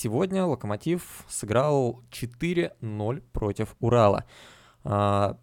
сегодня 0.00 0.46
Локомотив 0.46 1.24
сыграл 1.28 2.02
4-0 2.10 3.22
против 3.32 3.76
Урала. 3.80 4.24
А, 4.82 5.38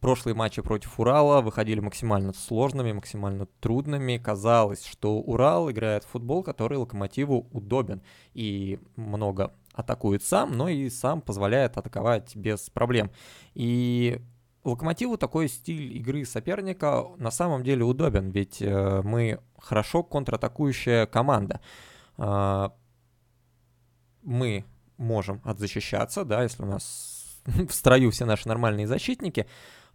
прошлые 0.00 0.34
матчи 0.34 0.60
против 0.60 1.00
Урала 1.00 1.40
выходили 1.40 1.80
максимально 1.80 2.34
сложными, 2.34 2.92
максимально 2.92 3.46
трудными. 3.60 4.18
Казалось, 4.18 4.84
что 4.84 5.18
Урал 5.20 5.70
играет 5.70 6.04
в 6.04 6.08
футбол, 6.08 6.42
который 6.42 6.76
Локомотиву 6.76 7.48
удобен 7.50 8.02
и 8.34 8.78
много 8.96 9.54
атакует 9.72 10.22
сам, 10.22 10.52
но 10.52 10.68
и 10.68 10.90
сам 10.90 11.22
позволяет 11.22 11.78
атаковать 11.78 12.36
без 12.36 12.68
проблем. 12.68 13.10
И 13.54 14.20
Локомотиву 14.64 15.16
такой 15.16 15.48
стиль 15.48 15.96
игры 15.96 16.26
соперника 16.26 17.06
на 17.16 17.30
самом 17.30 17.64
деле 17.64 17.84
удобен, 17.84 18.28
ведь 18.30 18.60
э, 18.60 19.00
мы 19.02 19.40
хорошо 19.58 20.02
контратакующая 20.02 21.06
команда. 21.06 21.62
Мы 24.22 24.64
можем 24.96 25.40
отзащищаться, 25.44 26.24
да, 26.24 26.42
если 26.42 26.62
у 26.62 26.66
нас 26.66 27.40
в 27.44 27.72
строю 27.72 28.10
все 28.10 28.24
наши 28.24 28.48
нормальные 28.48 28.86
защитники, 28.86 29.46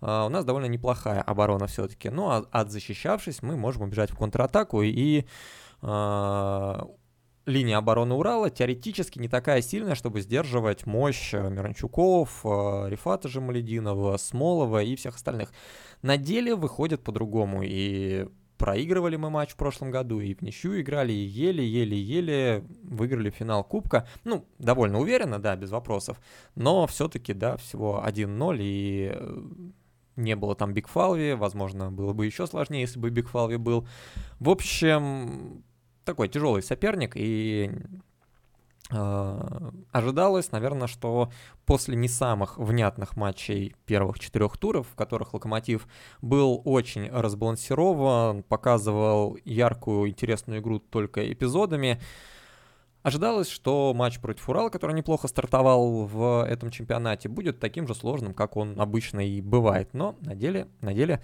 э, 0.02 0.06
у 0.06 0.30
нас 0.30 0.46
довольно 0.46 0.68
неплохая 0.68 1.22
оборона 1.22 1.68
все-таки. 1.68 2.10
Но 2.10 2.16
ну, 2.16 2.30
а 2.30 2.62
отзащищавшись, 2.62 3.42
мы 3.42 3.58
можем 3.58 3.84
убежать 3.84 4.12
в 4.12 4.18
контратаку 4.18 4.82
и 4.82 5.26
э, 5.82 6.82
линия 7.48 7.78
обороны 7.78 8.14
Урала 8.14 8.50
теоретически 8.50 9.20
не 9.20 9.30
такая 9.30 9.62
сильная, 9.62 9.96
чтобы 9.96 10.22
сдерживать 10.22 10.86
мощь 10.86 11.34
э, 11.34 11.50
Миранчуков, 11.50 12.42
э, 12.44 12.90
Рифата 12.90 13.28
Жамалединова, 13.28 14.18
Смолова 14.18 14.84
и 14.84 14.96
всех 14.96 15.16
остальных. 15.16 15.52
На 16.02 16.18
деле 16.18 16.56
выходит 16.56 17.04
по-другому, 17.04 17.62
и 17.64 18.28
проигрывали 18.58 19.16
мы 19.16 19.30
матч 19.30 19.52
в 19.52 19.56
прошлом 19.56 19.92
году, 19.92 20.20
и 20.20 20.34
в 20.34 20.42
ничью 20.42 20.82
играли, 20.82 21.14
и 21.14 21.26
еле-еле-еле 21.26 22.64
выиграли 22.84 23.30
финал 23.30 23.64
Кубка. 23.64 24.08
Ну, 24.24 24.46
довольно 24.60 25.00
уверенно, 25.00 25.40
да, 25.40 25.56
без 25.56 25.72
вопросов, 25.72 26.20
но 26.56 26.88
все-таки, 26.88 27.34
да, 27.34 27.58
всего 27.58 28.04
1-0, 28.06 28.58
и 28.60 29.12
э, 29.14 29.42
не 30.16 30.36
было 30.36 30.56
там 30.56 30.74
Бикфалви, 30.74 31.34
возможно, 31.34 31.92
было 31.92 32.14
бы 32.14 32.26
еще 32.26 32.48
сложнее, 32.48 32.82
если 32.82 33.00
бы 33.00 33.10
Бикфалви 33.10 33.58
был. 33.58 33.88
В 34.40 34.50
общем, 34.50 35.64
такой 36.04 36.28
тяжелый 36.28 36.64
соперник, 36.64 37.14
и 37.16 37.72
ожидалось, 38.90 40.52
наверное, 40.52 40.88
что 40.88 41.30
после 41.66 41.96
не 41.96 42.08
самых 42.08 42.58
внятных 42.58 43.18
матчей 43.18 43.76
первых 43.86 44.20
четырех 44.20 44.58
туров, 44.58 44.88
в 44.88 44.96
которых 44.96 45.34
Локомотив 45.34 45.88
был 46.22 46.62
очень 46.64 47.10
разбалансирован, 47.10 48.44
показывал 48.44 49.38
яркую, 49.44 50.10
интересную 50.10 50.62
игру 50.62 50.80
только 50.80 51.32
эпизодами, 51.32 52.00
Ожидалось, 53.04 53.48
что 53.50 53.94
матч 53.96 54.20
против 54.20 54.50
Урала, 54.50 54.70
который 54.70 54.94
неплохо 54.94 55.30
стартовал 55.30 56.06
в 56.08 56.46
этом 56.46 56.72
чемпионате, 56.72 57.30
будет 57.30 57.58
таким 57.58 57.88
же 57.88 57.96
сложным, 57.96 58.34
как 58.34 58.58
он 58.58 58.82
обычно 58.82 59.26
и 59.26 59.40
бывает. 59.40 59.94
Но 59.94 60.18
на 60.20 60.36
деле, 60.36 60.68
на 60.82 60.94
деле 60.94 61.24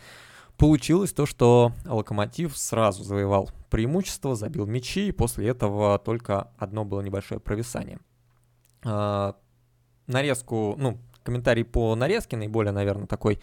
Получилось 0.58 1.12
то, 1.14 1.26
что 1.26 1.74
Локомотив 1.86 2.58
сразу 2.58 3.04
завоевал 3.04 3.50
преимущество, 3.70 4.36
забил 4.36 4.66
мячи, 4.66 5.08
и 5.08 5.12
после 5.12 5.48
этого 5.50 5.98
только 6.00 6.52
одно 6.58 6.86
было 6.86 7.02
небольшое 7.02 7.42
провисание. 7.42 8.00
А, 8.84 9.36
нарезку, 10.08 10.76
ну, 10.78 11.00
комментарий 11.24 11.64
по 11.64 11.96
нарезке, 11.96 12.38
наиболее, 12.38 12.72
наверное, 12.72 13.08
такой 13.08 13.40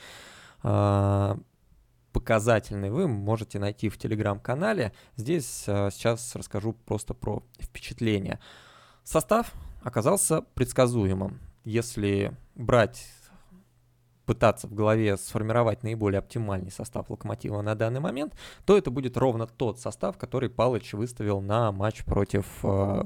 а, 0.63 1.39
показательный, 2.13 2.91
вы 2.91 3.09
можете 3.09 3.59
найти 3.59 3.89
в 3.89 3.99
телеграм-канале. 3.99 4.93
Здесь 5.17 5.65
а, 5.67 5.91
сейчас 5.91 6.35
расскажу 6.37 6.73
просто 6.73 7.15
про 7.15 7.43
впечатление. 7.61 8.39
Состав 9.05 9.53
оказался 9.83 10.43
предсказуемым. 10.55 11.41
Если 11.65 12.37
брать 12.55 13.07
пытаться 14.31 14.69
в 14.69 14.75
голове 14.75 15.17
сформировать 15.17 15.83
наиболее 15.83 16.21
оптимальный 16.21 16.71
состав 16.71 17.11
Локомотива 17.11 17.63
на 17.63 17.75
данный 17.75 17.99
момент, 17.99 18.33
то 18.65 18.79
это 18.79 18.93
будет 18.93 19.17
ровно 19.17 19.49
тот 19.49 19.81
состав, 19.81 20.19
который 20.19 20.49
Палыч 20.49 20.93
выставил 20.93 21.41
на 21.41 21.73
матч 21.73 22.05
против 22.05 22.47
э, 22.63 23.03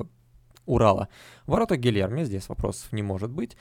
Урала. 0.66 1.08
Ворота 1.46 1.78
Гильерми, 1.78 2.24
здесь 2.24 2.46
вопросов 2.50 2.92
не 2.92 3.02
может 3.02 3.30
быть. 3.30 3.56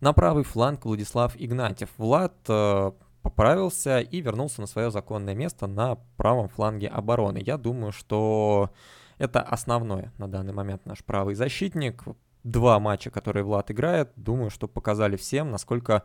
На 0.00 0.12
правый 0.12 0.42
фланг 0.42 0.84
Владислав 0.84 1.36
Игнатьев. 1.36 1.88
Влад 1.98 2.34
э, 2.48 2.90
поправился 3.22 4.00
и 4.00 4.20
вернулся 4.20 4.60
на 4.60 4.66
свое 4.66 4.90
законное 4.90 5.36
место 5.36 5.68
на 5.68 5.94
правом 6.16 6.48
фланге 6.48 6.88
обороны. 6.88 7.40
Я 7.40 7.58
думаю, 7.58 7.92
что 7.92 8.70
это 9.18 9.40
основное 9.40 10.12
на 10.18 10.26
данный 10.26 10.52
момент 10.52 10.84
наш 10.84 11.04
правый 11.04 11.36
защитник. 11.36 12.02
Два 12.42 12.80
матча, 12.80 13.12
которые 13.12 13.44
Влад 13.44 13.70
играет, 13.70 14.10
думаю, 14.16 14.50
что 14.50 14.66
показали 14.66 15.14
всем, 15.14 15.52
насколько 15.52 16.02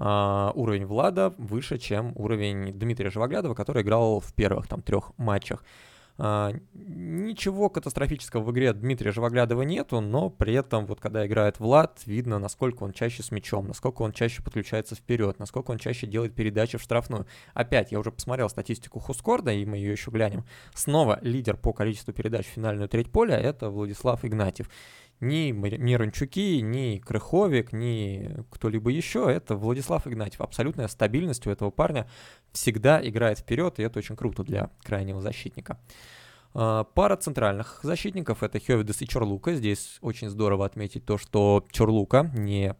уровень 0.00 0.86
Влада 0.86 1.34
выше, 1.36 1.78
чем 1.78 2.12
уровень 2.16 2.72
Дмитрия 2.72 3.10
Живоглядова, 3.10 3.54
который 3.54 3.82
играл 3.82 4.20
в 4.20 4.32
первых 4.32 4.66
там 4.66 4.82
трех 4.82 5.12
матчах. 5.18 5.62
Uh, 6.20 6.60
ничего 6.74 7.70
катастрофического 7.70 8.42
в 8.42 8.50
игре 8.50 8.74
Дмитрия 8.74 9.10
Живоглядова 9.10 9.62
нету, 9.62 10.02
но 10.02 10.28
при 10.28 10.52
этом 10.52 10.84
вот 10.84 11.00
когда 11.00 11.26
играет 11.26 11.58
Влад, 11.60 12.02
видно, 12.04 12.38
насколько 12.38 12.82
он 12.82 12.92
чаще 12.92 13.22
с 13.22 13.30
мячом, 13.30 13.66
насколько 13.66 14.02
он 14.02 14.12
чаще 14.12 14.42
подключается 14.42 14.94
вперед, 14.94 15.38
насколько 15.38 15.70
он 15.70 15.78
чаще 15.78 16.06
делает 16.06 16.34
передачи 16.34 16.76
в 16.76 16.82
штрафную. 16.82 17.26
Опять, 17.54 17.90
я 17.90 17.98
уже 17.98 18.12
посмотрел 18.12 18.50
статистику 18.50 18.98
Хускорда, 18.98 19.50
и 19.52 19.64
мы 19.64 19.78
ее 19.78 19.92
еще 19.92 20.10
глянем. 20.10 20.44
Снова 20.74 21.18
лидер 21.22 21.56
по 21.56 21.72
количеству 21.72 22.12
передач 22.12 22.44
в 22.44 22.50
финальную 22.50 22.90
треть 22.90 23.10
поля— 23.10 23.38
это 23.38 23.70
Владислав 23.70 24.22
Игнатьев 24.22 24.68
ни 25.20 25.50
Мирончуки, 25.52 26.60
ни 26.60 26.98
Крыховик, 26.98 27.72
ни 27.72 28.44
кто-либо 28.50 28.90
еще. 28.90 29.30
Это 29.30 29.56
Владислав 29.56 30.06
Игнатьев. 30.06 30.40
Абсолютная 30.40 30.88
стабильность 30.88 31.46
у 31.46 31.50
этого 31.50 31.70
парня 31.70 32.08
всегда 32.52 33.06
играет 33.06 33.38
вперед, 33.38 33.78
и 33.78 33.82
это 33.82 33.98
очень 33.98 34.16
круто 34.16 34.42
для 34.42 34.70
крайнего 34.82 35.20
защитника. 35.20 35.78
А, 36.54 36.84
пара 36.84 37.16
центральных 37.16 37.80
защитников— 37.82 38.42
это 38.44 38.58
Хёвидес 38.58 39.02
и 39.02 39.06
Чорлука. 39.06 39.54
Здесь 39.54 39.98
очень 40.00 40.28
здорово 40.28 40.66
отметить 40.66 41.04
то, 41.04 41.18
что 41.18 41.66
Чорлука 41.70 42.30
не 42.34 42.74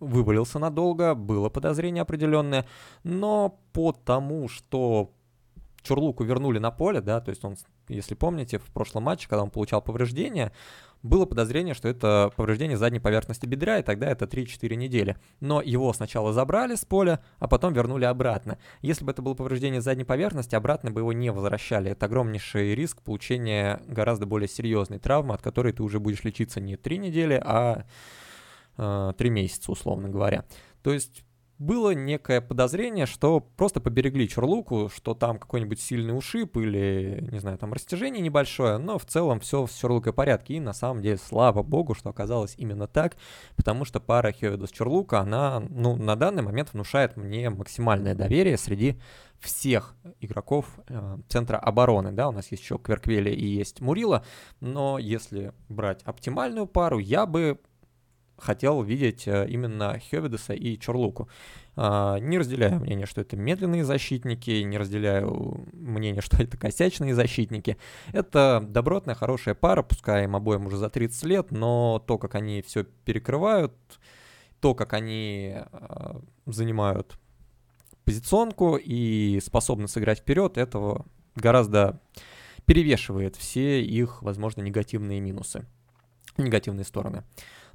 вывалился 0.00 0.58
надолго, 0.58 1.14
было 1.14 1.50
подозрение 1.50 2.02
определенное, 2.02 2.66
но 3.04 3.60
потому 3.72 4.48
что 4.48 5.12
Чурлуку 5.82 6.24
вернули 6.24 6.58
на 6.58 6.70
поле, 6.70 7.00
да, 7.00 7.20
то 7.20 7.30
есть 7.30 7.44
он, 7.44 7.56
если 7.88 8.14
помните, 8.14 8.58
в 8.58 8.66
прошлом 8.72 9.04
матче, 9.04 9.28
когда 9.28 9.42
он 9.42 9.50
получал 9.50 9.82
повреждение, 9.82 10.52
было 11.02 11.24
подозрение, 11.24 11.74
что 11.74 11.88
это 11.88 12.30
повреждение 12.36 12.76
задней 12.76 13.00
поверхности 13.00 13.46
бедра, 13.46 13.78
и 13.78 13.82
тогда 13.82 14.08
это 14.08 14.26
3-4 14.26 14.74
недели. 14.74 15.16
Но 15.40 15.62
его 15.62 15.92
сначала 15.92 16.32
забрали 16.32 16.74
с 16.74 16.84
поля, 16.84 17.20
а 17.38 17.48
потом 17.48 17.72
вернули 17.72 18.04
обратно. 18.04 18.58
Если 18.82 19.04
бы 19.04 19.12
это 19.12 19.22
было 19.22 19.34
повреждение 19.34 19.80
задней 19.80 20.04
поверхности, 20.04 20.54
обратно 20.54 20.90
бы 20.90 21.00
его 21.00 21.12
не 21.12 21.30
возвращали. 21.30 21.90
Это 21.90 22.06
огромнейший 22.06 22.74
риск 22.74 23.02
получения 23.02 23.80
гораздо 23.86 24.26
более 24.26 24.48
серьезной 24.48 24.98
травмы, 24.98 25.34
от 25.34 25.42
которой 25.42 25.72
ты 25.72 25.82
уже 25.82 26.00
будешь 26.00 26.24
лечиться 26.24 26.60
не 26.60 26.76
3 26.76 26.98
недели, 26.98 27.40
а 27.42 27.84
э, 28.76 29.12
3 29.16 29.30
месяца, 29.30 29.72
условно 29.72 30.08
говоря. 30.08 30.44
То 30.82 30.92
есть 30.92 31.24
было 31.60 31.90
некое 31.90 32.40
подозрение, 32.40 33.04
что 33.04 33.38
просто 33.38 33.80
поберегли 33.80 34.26
Чурлуку, 34.26 34.88
что 34.88 35.12
там 35.12 35.38
какой-нибудь 35.38 35.78
сильный 35.78 36.16
ушиб 36.16 36.56
или, 36.56 37.28
не 37.30 37.38
знаю, 37.38 37.58
там 37.58 37.74
растяжение 37.74 38.22
небольшое, 38.22 38.78
но 38.78 38.98
в 38.98 39.04
целом 39.04 39.40
все 39.40 39.66
в 39.66 40.12
порядке. 40.14 40.54
И 40.54 40.60
на 40.60 40.72
самом 40.72 41.02
деле, 41.02 41.18
слава 41.18 41.62
богу, 41.62 41.94
что 41.94 42.08
оказалось 42.08 42.54
именно 42.56 42.86
так, 42.86 43.18
потому 43.56 43.84
что 43.84 44.00
пара 44.00 44.32
Хевидус 44.32 44.70
Чурлука, 44.70 45.20
она, 45.20 45.60
ну, 45.68 45.96
на 45.96 46.16
данный 46.16 46.42
момент 46.42 46.72
внушает 46.72 47.18
мне 47.18 47.50
максимальное 47.50 48.14
доверие 48.14 48.56
среди 48.56 48.98
всех 49.38 49.94
игроков 50.20 50.66
э, 50.88 51.18
центра 51.28 51.58
обороны, 51.58 52.12
да, 52.12 52.28
у 52.28 52.32
нас 52.32 52.50
есть 52.50 52.62
еще 52.62 52.78
Кверквели 52.78 53.32
и 53.32 53.46
есть 53.46 53.82
Мурила, 53.82 54.24
но 54.60 54.98
если 54.98 55.52
брать 55.68 56.02
оптимальную 56.04 56.66
пару, 56.66 56.98
я 56.98 57.26
бы 57.26 57.58
хотел 58.40 58.82
видеть 58.82 59.26
э, 59.26 59.46
именно 59.48 59.98
Хевидеса 59.98 60.54
и 60.54 60.78
Чорлуку. 60.78 61.28
А, 61.76 62.18
не 62.18 62.38
разделяю 62.38 62.80
мнение, 62.80 63.06
что 63.06 63.20
это 63.20 63.36
медленные 63.36 63.84
защитники, 63.84 64.62
не 64.62 64.76
разделяю 64.76 65.66
мнение, 65.72 66.22
что 66.22 66.42
это 66.42 66.56
косячные 66.56 67.14
защитники. 67.14 67.76
Это 68.12 68.62
добротная, 68.66 69.14
хорошая 69.14 69.54
пара, 69.54 69.82
пускай 69.82 70.24
им 70.24 70.36
обоим 70.36 70.66
уже 70.66 70.76
за 70.76 70.90
30 70.90 71.24
лет, 71.24 71.50
но 71.50 72.02
то, 72.06 72.18
как 72.18 72.34
они 72.34 72.62
все 72.62 72.84
перекрывают, 72.84 73.72
то, 74.60 74.74
как 74.74 74.92
они 74.92 75.54
а, 75.56 76.20
занимают 76.46 77.18
позиционку 78.04 78.76
и 78.76 79.40
способны 79.40 79.86
сыграть 79.86 80.18
вперед, 80.18 80.58
этого 80.58 81.06
гораздо 81.36 82.00
перевешивает 82.66 83.36
все 83.36 83.82
их, 83.82 84.22
возможно, 84.22 84.62
негативные 84.62 85.20
минусы, 85.20 85.64
негативные 86.36 86.84
стороны. 86.84 87.24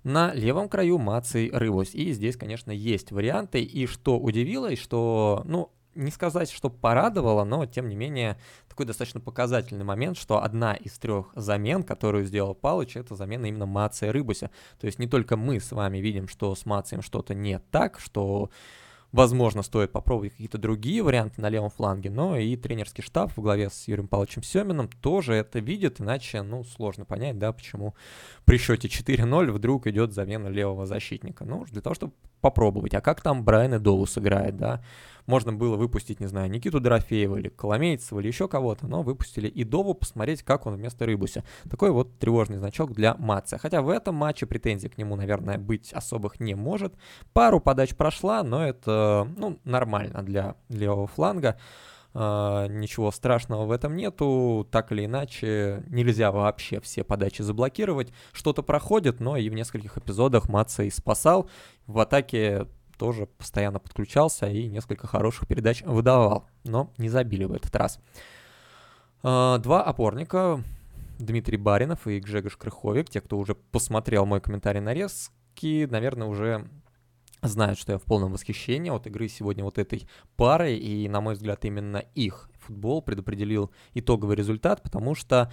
На 0.06 0.36
левом 0.36 0.70
краю 0.70 1.00
Маций 1.00 1.50
Рыбус. 1.52 1.96
И 1.96 2.14
здесь, 2.14 2.38
конечно, 2.38 2.70
есть 2.70 3.12
варианты. 3.12 3.64
И 3.64 3.88
что 3.88 4.20
удивило, 4.20 4.72
и 4.72 4.76
что, 4.76 5.42
ну, 5.46 5.72
не 5.96 6.12
сказать, 6.12 6.52
что 6.52 6.70
порадовало, 6.70 7.44
но 7.44 7.66
тем 7.66 7.90
не 7.90 7.96
менее 7.96 8.38
такой 8.70 8.86
достаточно 8.86 9.20
показательный 9.20 9.84
момент, 9.84 10.20
что 10.20 10.44
одна 10.44 10.76
из 10.76 10.96
трех 11.00 11.32
замен, 11.36 11.82
которую 11.82 12.26
сделал 12.26 12.54
Палыч, 12.54 12.98
это 12.98 13.16
замена 13.16 13.48
именно 13.48 13.66
Мация 13.66 14.12
Рыбуся. 14.12 14.52
То 14.80 14.86
есть 14.86 15.00
не 15.00 15.08
только 15.08 15.38
мы 15.38 15.60
с 15.60 15.72
вами 15.72 15.98
видим, 15.98 16.28
что 16.28 16.54
с 16.54 16.68
Мацием 16.68 17.02
что-то 17.02 17.34
не 17.34 17.58
так, 17.72 18.00
что 18.00 18.52
Возможно, 19.16 19.62
стоит 19.62 19.94
попробовать 19.94 20.34
какие-то 20.34 20.58
другие 20.58 21.02
варианты 21.02 21.40
на 21.40 21.48
левом 21.48 21.70
фланге, 21.70 22.10
но 22.10 22.38
и 22.38 22.58
тренерский 22.58 23.02
штаб 23.02 23.32
в 23.32 23.42
главе 23.42 23.70
с 23.70 23.88
Юрием 23.88 24.10
Павловичем 24.10 24.44
Семиным 24.44 24.90
тоже 24.90 25.36
это 25.36 25.60
видит, 25.60 26.02
иначе, 26.02 26.42
ну, 26.42 26.66
сложно 26.66 27.06
понять, 27.06 27.40
да, 27.40 27.54
почему 27.54 27.96
при 28.44 28.58
счете 28.58 28.90
4-0 28.90 29.52
вдруг 29.52 29.88
идет 29.88 30.12
замена 30.12 30.50
левого 30.50 30.86
защитника. 30.86 31.46
Ну, 31.46 31.64
для 31.64 31.80
того, 31.80 31.94
чтобы 31.94 32.12
попробовать. 32.42 32.94
А 32.94 33.00
как 33.00 33.22
там 33.22 33.46
Брайан 33.46 33.76
и 33.76 33.80
Доу 33.80 34.06
сыграет, 34.06 34.58
да? 34.58 34.84
Можно 35.26 35.54
было 35.54 35.76
выпустить, 35.76 36.20
не 36.20 36.28
знаю, 36.28 36.50
Никиту 36.50 36.80
Дорофеева 36.80 37.38
или 37.38 37.50
Коломейцева 37.50 38.20
или 38.20 38.28
еще 38.28 38.48
кого-то, 38.48 38.88
но 38.88 39.02
выпустили 39.02 39.48
и 39.48 39.64
Дову 39.64 39.94
посмотреть, 39.94 40.44
как 40.44 40.66
он 40.66 40.76
вместо 40.76 41.06
Рыбуся. 41.06 41.44
Такой 41.70 41.92
вот 41.92 42.20
тревожный 42.20 42.58
значок 42.58 42.94
для 42.94 43.16
Матца. 43.16 43.58
Хотя 43.58 43.82
в 43.82 43.90
этом 43.90 44.16
матче 44.16 44.46
претензий 44.46 44.90
к 44.90 44.98
нему, 44.98 45.16
наверное, 45.16 45.58
быть 45.58 45.94
особых 45.94 46.40
не 46.40 46.54
может. 46.56 46.94
Пару 47.34 47.60
подач 47.60 47.96
прошла, 47.96 48.44
но 48.44 48.66
это, 48.66 49.28
ну, 49.38 49.60
нормально 49.64 50.22
для 50.24 50.56
левого 50.70 51.08
фланга. 51.08 51.58
Uh, 52.14 52.70
ничего 52.70 53.12
страшного 53.12 53.66
в 53.66 53.72
этом 53.72 53.98
нету, 53.98 54.66
так 54.72 54.94
или 54.94 55.04
иначе 55.04 55.84
нельзя 55.90 56.32
вообще 56.32 56.80
все 56.80 57.04
подачи 57.04 57.42
заблокировать. 57.42 58.14
Что-то 58.32 58.64
проходит, 58.64 59.20
но 59.20 59.36
и 59.36 59.50
в 59.50 59.54
нескольких 59.54 59.98
эпизодах 59.98 60.48
Маца 60.48 60.84
и 60.84 60.90
спасал. 60.90 61.50
В 61.88 62.00
атаке 62.00 62.68
тоже 62.98 63.28
постоянно 63.28 63.80
подключался 63.80 64.48
и 64.48 64.68
несколько 64.68 65.08
хороших 65.08 65.48
передач 65.48 65.84
выдавал, 65.84 66.48
но 66.64 66.92
не 66.98 67.10
забили 67.10 67.46
в 67.46 67.54
этот 67.54 67.76
раз. 67.76 68.00
А, 69.24 69.58
два 69.58 69.84
опорника, 69.84 70.64
Дмитрий 71.20 71.58
Баринов 71.58 72.08
и 72.08 72.20
Гжегош 72.20 72.58
Крыховик, 72.58 73.10
те, 73.10 73.22
кто 73.22 73.38
уже 73.38 73.56
посмотрел 73.56 74.26
мой 74.26 74.42
комментарий 74.42 74.82
нарезки, 74.82 75.88
наверное, 75.90 76.28
уже 76.28 76.68
знают, 77.42 77.80
что 77.80 77.94
я 77.94 77.98
в 77.98 78.04
полном 78.04 78.34
восхищении 78.34 78.90
от 78.90 79.08
игры 79.08 79.28
сегодня 79.28 79.64
вот 79.64 79.78
этой 79.78 80.08
пары, 80.36 80.76
и, 80.76 81.08
на 81.08 81.22
мой 81.22 81.36
взгляд, 81.36 81.64
именно 81.66 81.98
их 82.16 82.50
футбол 82.60 83.02
предопределил 83.02 83.72
итоговый 83.94 84.36
результат, 84.36 84.82
потому 84.82 85.16
что 85.16 85.52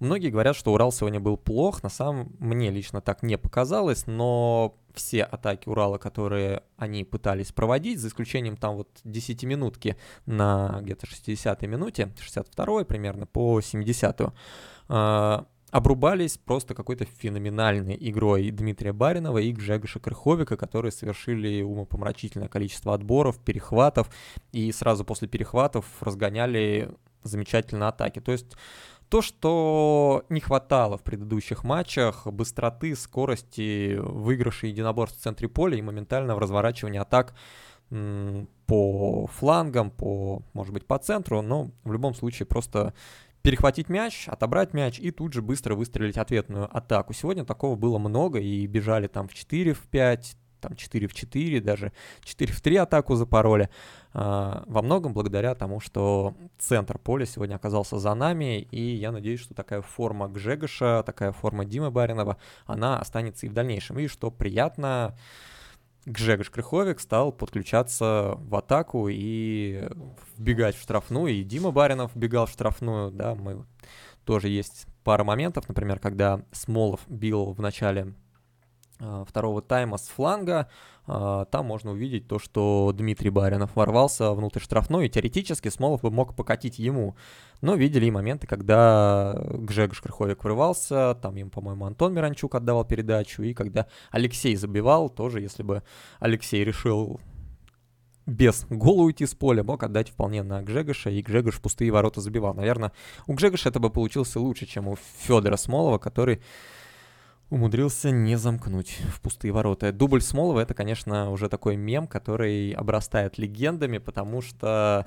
Многие 0.00 0.30
говорят, 0.30 0.56
что 0.56 0.72
Урал 0.72 0.92
сегодня 0.92 1.20
был 1.20 1.36
плох. 1.36 1.82
На 1.82 1.90
самом 1.90 2.34
мне 2.38 2.70
лично 2.70 3.02
так 3.02 3.22
не 3.22 3.36
показалось, 3.36 4.06
но 4.06 4.74
все 4.94 5.24
атаки 5.24 5.68
Урала, 5.68 5.98
которые 5.98 6.62
они 6.78 7.04
пытались 7.04 7.52
проводить, 7.52 8.00
за 8.00 8.08
исключением 8.08 8.56
там 8.56 8.76
вот 8.76 8.88
10 9.04 9.44
минутки 9.44 9.96
на 10.24 10.80
где-то 10.82 11.06
60-й 11.06 11.66
минуте, 11.66 12.12
62-й 12.18 12.86
примерно 12.86 13.26
по 13.26 13.60
70-ю, 13.60 14.32
э, 14.88 15.44
обрубались 15.70 16.38
просто 16.38 16.74
какой-то 16.74 17.04
феноменальной 17.04 17.96
игрой 18.00 18.50
Дмитрия 18.50 18.94
Баринова 18.94 19.38
и 19.38 19.52
Гжегоша 19.52 20.00
Крыховика, 20.00 20.56
которые 20.56 20.92
совершили 20.92 21.62
умопомрачительное 21.62 22.48
количество 22.48 22.94
отборов, 22.94 23.38
перехватов, 23.38 24.10
и 24.52 24.72
сразу 24.72 25.04
после 25.04 25.28
перехватов 25.28 25.84
разгоняли 26.00 26.90
замечательно 27.22 27.88
атаки. 27.88 28.20
То 28.20 28.32
есть 28.32 28.56
то, 29.10 29.22
что 29.22 30.24
не 30.28 30.40
хватало 30.40 30.96
в 30.96 31.02
предыдущих 31.02 31.64
матчах, 31.64 32.26
быстроты, 32.28 32.94
скорости, 32.94 33.96
выигрыша 33.96 34.68
единоборств 34.68 35.18
в 35.18 35.22
центре 35.22 35.48
поля 35.48 35.76
и 35.76 35.82
моментального 35.82 36.40
разворачивания 36.40 37.02
атак 37.02 37.34
по 38.66 39.26
флангам, 39.26 39.90
по, 39.90 40.44
может 40.52 40.72
быть, 40.72 40.86
по 40.86 40.96
центру, 40.98 41.42
но 41.42 41.72
в 41.82 41.92
любом 41.92 42.14
случае 42.14 42.46
просто 42.46 42.94
перехватить 43.42 43.88
мяч, 43.88 44.28
отобрать 44.28 44.74
мяч 44.74 45.00
и 45.00 45.10
тут 45.10 45.32
же 45.32 45.42
быстро 45.42 45.74
выстрелить 45.74 46.16
ответную 46.16 46.68
атаку. 46.74 47.12
Сегодня 47.12 47.44
такого 47.44 47.74
было 47.74 47.98
много 47.98 48.38
и 48.38 48.64
бежали 48.66 49.08
там 49.08 49.26
в 49.26 49.34
4, 49.34 49.72
в 49.72 49.88
5, 49.88 50.36
там 50.60 50.76
4 50.76 51.06
в 51.06 51.14
4, 51.14 51.60
даже 51.60 51.92
4 52.22 52.52
в 52.52 52.60
3 52.60 52.76
атаку 52.76 53.14
запороли. 53.14 53.68
А, 54.12 54.64
во 54.66 54.82
многом 54.82 55.12
благодаря 55.12 55.54
тому, 55.54 55.80
что 55.80 56.34
центр 56.58 56.98
поля 56.98 57.26
сегодня 57.26 57.56
оказался 57.56 57.98
за 57.98 58.14
нами, 58.14 58.60
и 58.60 58.94
я 58.94 59.12
надеюсь, 59.12 59.40
что 59.40 59.54
такая 59.54 59.82
форма 59.82 60.28
Гжегоша, 60.28 61.02
такая 61.04 61.32
форма 61.32 61.64
Димы 61.64 61.90
Баринова, 61.90 62.36
она 62.66 62.98
останется 62.98 63.46
и 63.46 63.48
в 63.48 63.52
дальнейшем. 63.52 63.98
И 63.98 64.06
что 64.06 64.30
приятно, 64.30 65.16
Гжегош 66.06 66.50
Крыховик 66.50 67.00
стал 67.00 67.30
подключаться 67.32 68.34
в 68.38 68.54
атаку 68.56 69.08
и 69.08 69.88
вбегать 70.36 70.76
в 70.76 70.82
штрафную, 70.82 71.34
и 71.34 71.44
Дима 71.44 71.70
Баринов 71.70 72.14
вбегал 72.14 72.46
в 72.46 72.50
штрафную, 72.50 73.10
да, 73.10 73.34
мы 73.34 73.64
тоже 74.24 74.48
есть 74.48 74.86
пара 75.04 75.24
моментов, 75.24 75.68
например, 75.68 75.98
когда 75.98 76.42
Смолов 76.52 77.00
бил 77.08 77.52
в 77.52 77.60
начале 77.60 78.14
второго 79.26 79.62
тайма 79.62 79.98
с 79.98 80.08
фланга, 80.08 80.68
э, 81.06 81.44
там 81.50 81.66
можно 81.66 81.92
увидеть 81.92 82.28
то, 82.28 82.38
что 82.38 82.92
Дмитрий 82.94 83.30
Баринов 83.30 83.74
ворвался 83.76 84.32
внутрь 84.32 84.60
штрафной, 84.60 85.06
и 85.06 85.08
теоретически 85.08 85.68
Смолов 85.68 86.02
бы 86.02 86.10
мог 86.10 86.36
покатить 86.36 86.78
ему. 86.78 87.16
Но 87.60 87.74
видели 87.74 88.06
и 88.06 88.10
моменты, 88.10 88.46
когда 88.46 89.34
Гжегош 89.52 90.00
Крыховик 90.00 90.44
врывался, 90.44 91.18
там 91.20 91.36
ему, 91.36 91.50
по-моему, 91.50 91.86
Антон 91.86 92.14
Миранчук 92.14 92.54
отдавал 92.54 92.84
передачу, 92.84 93.42
и 93.42 93.54
когда 93.54 93.86
Алексей 94.10 94.54
забивал, 94.56 95.08
тоже, 95.08 95.40
если 95.40 95.62
бы 95.62 95.82
Алексей 96.20 96.64
решил 96.64 97.20
без 98.26 98.66
гола 98.70 99.02
уйти 99.02 99.26
с 99.26 99.34
поля, 99.34 99.62
мог 99.64 99.82
отдать 99.82 100.10
вполне 100.10 100.42
на 100.42 100.62
Гжегоша, 100.62 101.10
и 101.10 101.22
Гжегош 101.22 101.60
пустые 101.60 101.90
ворота 101.90 102.20
забивал. 102.20 102.54
Наверное, 102.54 102.92
у 103.26 103.34
Гжегоша 103.34 103.70
это 103.70 103.80
бы 103.80 103.90
получился 103.90 104.40
лучше, 104.40 104.66
чем 104.66 104.88
у 104.88 104.96
Федора 105.18 105.56
Смолова, 105.56 105.98
который 105.98 106.40
умудрился 107.50 108.10
не 108.10 108.36
замкнуть 108.36 108.98
в 109.12 109.20
пустые 109.20 109.52
ворота. 109.52 109.92
Дубль 109.92 110.22
Смолова— 110.22 110.60
это, 110.60 110.72
конечно, 110.72 111.30
уже 111.30 111.48
такой 111.48 111.76
мем, 111.76 112.06
который 112.06 112.70
обрастает 112.72 113.38
легендами, 113.38 113.98
потому 113.98 114.40
что 114.40 115.06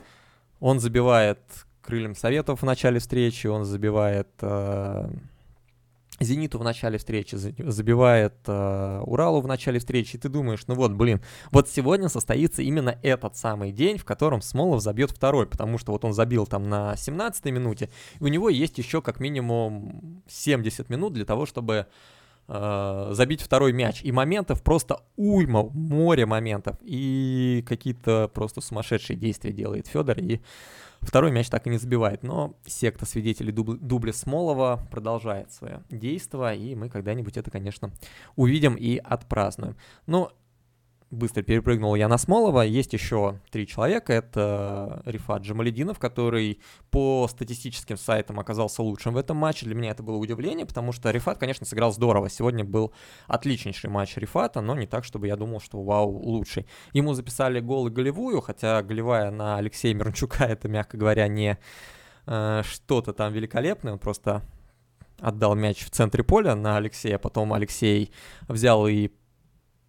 он 0.60 0.80
забивает 0.80 1.40
крыльям 1.82 2.16
Советов 2.16 2.62
в 2.62 2.66
начале 2.66 3.00
встречи, 3.00 3.48
он 3.48 3.66
забивает 3.66 4.30
э, 4.42 5.10
Зениту 6.20 6.60
в 6.60 6.64
начале 6.64 6.98
встречи, 6.98 7.36
забивает 7.36 8.36
э, 8.48 9.02
Уралу 9.06 9.42
в 9.42 9.48
начале 9.48 9.80
встречи, 9.80 10.16
и 10.16 10.20
ты 10.20 10.30
думаешь, 10.30 10.64
ну 10.68 10.76
вот, 10.76 10.92
блин, 10.94 11.22
вот 11.52 11.70
сегодня 11.70 12.08
состоится 12.10 12.62
именно 12.62 12.98
этот 13.04 13.36
самый 13.36 13.72
день, 13.72 13.98
в 13.98 14.06
котором 14.06 14.42
Смолов 14.42 14.82
забьет 14.82 15.12
второй, 15.12 15.46
потому 15.46 15.78
что 15.78 15.92
вот 15.92 16.06
он 16.06 16.14
забил 16.14 16.46
там 16.46 16.70
на 16.70 16.94
17-й 16.94 17.52
минуте, 17.52 17.90
и 18.20 18.24
у 18.24 18.28
него 18.28 18.50
есть 18.50 18.78
еще 18.78 19.02
как 19.02 19.20
минимум 19.20 20.24
70 20.28 20.90
минут 20.90 21.14
для 21.14 21.26
того, 21.26 21.46
чтобы 21.46 21.88
э, 22.48 23.10
забить 23.12 23.42
второй 23.42 23.74
мяч. 23.74 24.02
И 24.04 24.12
моментов 24.12 24.64
просто 24.64 25.02
уйма, 25.16 25.64
море 25.64 26.26
моментов. 26.26 26.78
И 26.82 27.64
какие-то 27.68 28.30
просто 28.34 28.62
сумасшедшие 28.62 29.18
действия 29.18 29.52
делает 29.52 29.88
Федор. 29.88 30.18
И 30.20 30.42
второй 31.02 31.32
мяч 31.32 31.50
так 31.50 31.68
и 31.68 31.70
не 31.70 31.78
забивает. 31.78 32.24
Но 32.24 32.56
секта 32.66 33.06
свидетелей 33.06 33.52
дуб- 33.52 33.78
дубля 33.80 34.14
Смолова 34.14 34.86
продолжает 34.92 35.52
свое 35.52 35.84
действие. 35.90 36.58
И 36.58 36.76
мы 36.76 36.90
когда-нибудь 36.90 37.38
это, 37.38 37.52
конечно, 37.52 37.92
увидим 38.36 38.76
и 38.76 38.98
отпразднуем. 38.98 39.76
Но 40.06 40.32
быстро 41.14 41.42
перепрыгнул 41.42 41.96
я 41.96 42.08
на 42.08 42.18
Смолова. 42.18 42.62
Есть 42.62 42.94
еще 42.94 43.40
три 43.52 43.68
человека. 43.68 44.14
Это 44.14 45.02
Рифат 45.06 45.44
Джамалединов, 45.44 46.00
который 46.00 46.60
по 46.92 47.28
статистическим 47.30 47.98
сайтам 47.98 48.40
оказался 48.40 48.82
лучшим 48.82 49.14
в 49.14 49.18
этом 49.18 49.38
матче. 49.38 49.66
Для 49.66 49.76
меня 49.76 49.92
это 49.92 50.04
было 50.04 50.18
удивление, 50.18 50.66
потому 50.66 50.92
что 50.92 51.12
Рифат, 51.12 51.38
конечно, 51.38 51.66
сыграл 51.66 51.94
здорово. 51.94 52.30
Сегодня 52.30 52.66
был 52.66 52.94
отличнейший 53.28 53.90
матч 53.90 54.18
Рифата, 54.18 54.62
но 54.62 54.76
не 54.76 54.88
так, 54.88 55.04
чтобы 55.04 55.28
я 55.28 55.36
думал, 55.36 55.60
что 55.62 55.82
вау, 55.82 56.10
лучший. 56.10 56.66
Ему 56.94 57.14
записали 57.14 57.60
гол 57.60 57.88
и 57.88 57.92
голевую, 57.92 58.42
хотя 58.42 58.82
голевая 58.82 59.32
на 59.32 59.58
Алексея 59.58 59.94
Мирончука 59.94 60.44
это, 60.46 60.68
мягко 60.68 60.98
говоря, 60.98 61.28
не 61.28 61.58
э, 62.26 62.62
что-то 62.66 63.14
там 63.14 63.32
великолепное. 63.34 63.94
Он 63.94 64.00
просто 64.00 64.44
отдал 65.20 65.56
мяч 65.56 65.86
в 65.86 65.90
центре 65.90 66.24
поля 66.24 66.56
на 66.56 66.78
Алексея, 66.78 67.18
потом 67.18 67.54
Алексей 67.54 68.12
взял 68.48 68.88
и 68.88 69.10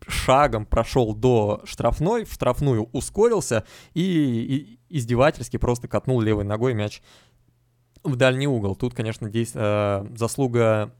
шагом 0.09 0.67
прошел 0.67 1.15
до 1.15 1.63
штрафной, 1.65 2.25
в 2.25 2.33
штрафную 2.33 2.89
ускорился 2.93 3.65
и, 3.95 4.03
и 4.03 4.97
издевательски 4.99 5.57
просто 5.57 5.89
катнул 5.89 6.21
левой 6.21 6.45
ногой 6.45 6.75
мяч 6.75 7.03
в 8.03 8.17
дальний 8.17 8.47
угол. 8.47 8.77
Тут, 8.77 8.95
конечно, 8.95 9.29
здесь 9.29 9.53
э, 9.55 10.07
заслуга 10.17 10.95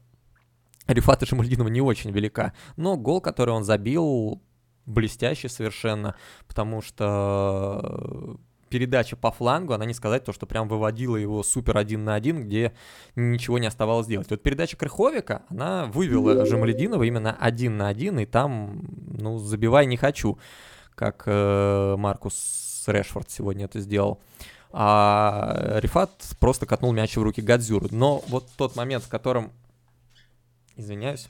Рифата 0.87 1.25
Шамальдинова 1.25 1.67
не 1.67 1.81
очень 1.81 2.11
велика, 2.11 2.53
но 2.77 2.97
гол, 2.97 3.21
который 3.21 3.51
он 3.51 3.63
забил, 3.63 4.41
блестящий 4.85 5.47
совершенно, 5.47 6.15
потому 6.47 6.81
что 6.81 8.37
передача 8.75 9.15
по 9.15 9.31
флангу, 9.31 9.71
она 9.71 9.85
не 9.85 9.93
сказать 9.93 10.25
то, 10.25 10.33
что 10.33 10.45
прям 10.45 10.67
выводила 10.67 11.15
его 11.15 11.43
супер 11.43 11.77
один 11.77 12.03
на 12.03 12.13
один, 12.13 12.43
где 12.43 12.73
ничего 13.15 13.57
не 13.57 13.67
оставалось 13.67 14.05
делать. 14.05 14.29
Вот 14.29 14.43
передача 14.43 14.75
Крыховика, 14.75 15.43
она 15.47 15.85
вывела 15.85 16.45
Жамалединова 16.45 17.03
именно 17.03 17.33
один 17.39 17.77
на 17.77 17.87
один, 17.87 18.19
и 18.19 18.25
там, 18.25 18.81
ну, 19.17 19.37
забивай 19.37 19.85
не 19.85 19.95
хочу, 19.95 20.37
как 20.93 21.23
э, 21.25 21.95
Маркус 21.97 22.83
Решфорд 22.87 23.29
сегодня 23.29 23.63
это 23.63 23.79
сделал. 23.79 24.19
А 24.73 25.79
Рифат 25.79 26.11
просто 26.41 26.65
катнул 26.65 26.91
мяч 26.91 27.15
в 27.15 27.23
руки 27.23 27.41
Гадзюру. 27.41 27.87
Но 27.91 28.25
вот 28.27 28.45
тот 28.57 28.75
момент, 28.75 29.05
в 29.05 29.07
котором... 29.07 29.53
Извиняюсь 30.75 31.29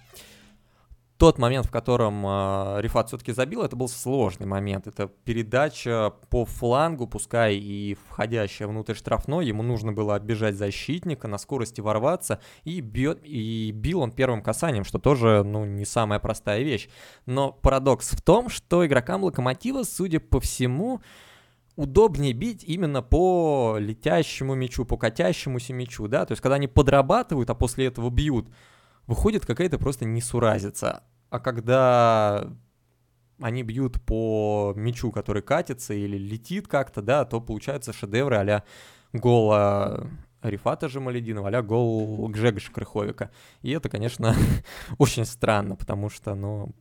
тот 1.17 1.38
момент, 1.38 1.65
в 1.65 1.72
котором 1.72 2.25
э, 2.25 2.81
Рифат 2.81 3.07
все-таки 3.07 3.31
забил, 3.31 3.63
это 3.63 3.75
был 3.75 3.88
сложный 3.88 4.48
момент. 4.48 4.86
Это 4.86 5.07
передача 5.07 6.13
по 6.29 6.45
флангу, 6.45 7.07
пускай 7.07 7.55
и 7.55 7.98
входящая 8.10 8.67
внутрь 8.67 8.95
штрафной. 8.95 9.45
Ему 9.45 9.63
нужно 9.63 9.93
было 9.93 10.15
оббежать 10.15 10.55
защитника, 10.55 11.27
на 11.27 11.38
скорости 11.38 11.79
ворваться. 11.79 12.41
И, 12.63 12.81
бьет, 12.81 13.22
и 13.24 13.72
бил 13.72 14.01
он 14.01 14.12
первым 14.12 14.41
касанием, 14.41 14.84
что 14.84 15.00
тоже 15.00 15.43
ну, 15.45 15.63
не 15.63 15.86
самая 15.86 16.19
простая 16.19 16.63
вещь. 16.63 16.89
Но 17.25 17.53
парадокс 17.53 18.12
в 18.12 18.22
том, 18.22 18.50
что 18.50 18.86
игрокам 18.86 19.24
Локомотива, 19.24 19.84
судя 19.84 20.19
по 20.19 20.41
всему, 20.41 21.01
удобнее 21.77 22.34
бить 22.34 22.63
именно 22.65 23.01
по 23.01 23.77
летящему 23.79 24.53
мячу, 24.55 24.84
по 24.84 24.98
катящемуся 24.98 25.74
мячу, 25.74 26.07
да, 26.07 26.25
то 26.25 26.34
есть 26.34 26.41
когда 26.41 26.55
они 26.55 26.67
подрабатывают, 26.67 27.50
а 27.50 27.55
после 27.55 27.88
этого 27.88 28.10
бьют, 28.10 28.48
выходит 29.07 29.45
какая-то 29.45 29.77
просто 29.77 30.05
несуразица. 30.05 31.03
А 31.29 31.39
когда 31.39 32.51
они 33.39 33.63
бьют 33.63 34.01
по 34.01 34.74
мячу, 34.75 35.12
который 35.12 35.41
катится 35.41 35.93
или 35.93 36.17
летит 36.17 36.67
как-то, 36.67 37.01
да, 37.01 37.25
то 37.25 37.41
получается 37.41 37.93
шедевры 37.93 38.38
а-ля 38.38 38.63
гола 39.13 40.09
Рифата 40.41 40.88
Жамалединова, 40.88 41.50
а 41.50 41.62
гол 41.62 42.27
Гжегоша 42.29 42.71
Крыховика. 42.71 43.31
И 43.62 43.71
это, 43.71 43.89
конечно, 43.89 44.35
очень 44.97 45.25
странно, 45.25 45.75
потому 45.75 46.09
что, 46.09 46.35
ну, 46.35 46.74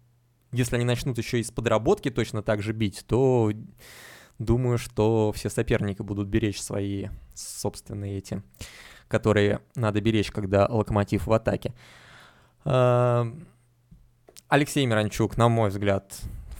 если 0.52 0.76
они 0.76 0.84
начнут 0.84 1.18
еще 1.18 1.40
из 1.40 1.50
подработки 1.50 2.10
точно 2.10 2.42
так 2.42 2.62
же 2.62 2.72
бить, 2.72 3.04
то 3.06 3.50
думаю, 4.38 4.78
что 4.78 5.32
все 5.32 5.48
соперники 5.48 6.02
будут 6.02 6.28
беречь 6.28 6.60
свои 6.60 7.08
собственные 7.34 8.18
эти, 8.18 8.42
которые 9.08 9.60
надо 9.74 10.00
беречь, 10.00 10.30
когда 10.30 10.66
локомотив 10.66 11.26
в 11.26 11.32
атаке. 11.32 11.74
Эм, 12.64 13.46
Алексей 14.48 14.86
Миранчук, 14.86 15.36
на 15.36 15.48
мой 15.48 15.70
взгляд, 15.70 16.14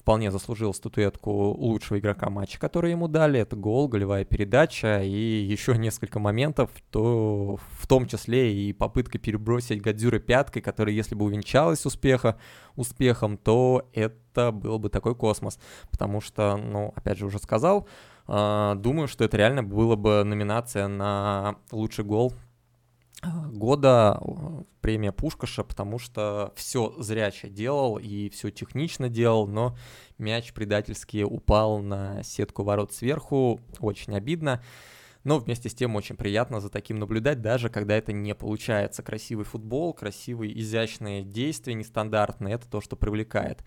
вполне 0.05 0.31
заслужил 0.31 0.75
статуэтку 0.75 1.31
лучшего 1.31 1.99
игрока 1.99 2.29
матча, 2.29 2.59
который 2.59 2.91
ему 2.91 3.09
дали. 3.09 3.41
Это 3.41 3.57
гол, 3.57 3.89
голевая 3.89 4.27
передача 4.27 5.03
и 5.03 5.09
еще 5.09 5.77
несколько 5.79 6.19
моментов, 6.19 6.71
то 6.91 7.59
в 7.79 7.87
том 7.87 8.07
числе 8.07 8.55
и 8.55 8.75
попытка 8.75 9.19
перебросить 9.19 9.81
Гадзюры 9.81 10.21
пяткой, 10.21 10.61
которая, 10.61 10.95
если 10.95 11.15
бы 11.15 11.25
увенчалась 11.25 11.87
успеха, 11.87 12.37
успехом, 12.77 13.39
то 13.39 13.89
это 13.95 14.53
был 14.53 14.79
бы 14.79 14.91
такой 14.91 15.15
космос. 15.15 15.59
Потому 15.91 16.21
что, 16.21 16.59
ну, 16.59 16.93
опять 16.95 17.17
же, 17.17 17.25
уже 17.25 17.39
сказал, 17.39 17.89
э, 18.29 18.75
думаю, 18.77 19.09
что 19.09 19.25
это 19.25 19.39
реально 19.39 19.63
было 19.63 19.97
бы 19.97 20.23
номинация 20.23 20.87
на 20.87 21.57
лучший 21.73 22.05
гол 22.05 22.35
года 23.53 24.21
премия 24.81 25.13
Пушкаша, 25.13 25.65
потому 25.65 25.99
что 25.99 26.53
все 26.57 26.95
зряче 26.99 27.49
делал 27.49 27.99
и 27.99 28.29
все 28.31 28.51
технично 28.51 29.09
делал, 29.09 29.47
но 29.47 29.77
мяч 30.19 30.53
предательски 30.53 31.23
упал 31.23 31.79
на 31.79 32.23
сетку 32.23 32.65
ворот 32.65 32.93
сверху, 32.93 33.61
очень 33.81 34.17
обидно. 34.17 34.63
Но 35.25 35.39
вместе 35.39 35.71
с 35.71 35.75
тем 35.75 35.97
очень 35.97 36.17
приятно 36.17 36.61
за 36.61 36.69
таким 36.69 36.99
наблюдать, 36.99 37.41
даже 37.41 37.71
когда 37.71 37.97
это 37.97 38.13
не 38.13 38.35
получается. 38.35 39.03
Красивый 39.03 39.47
футбол, 39.47 39.95
красивые 39.95 40.59
изящные 40.61 41.25
действия, 41.25 41.73
нестандартные, 41.73 42.55
это 42.57 42.69
то, 42.69 42.83
что 42.83 42.95
привлекает. 42.95 43.65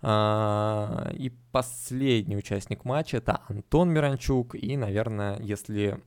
А, 0.00 1.10
и 1.14 1.30
последний 1.52 2.36
участник 2.36 2.84
матча 2.84 3.18
это 3.18 3.42
Антон 3.48 3.90
Миранчук. 3.90 4.56
И, 4.56 4.76
наверное, 4.76 5.38
если 5.40 6.00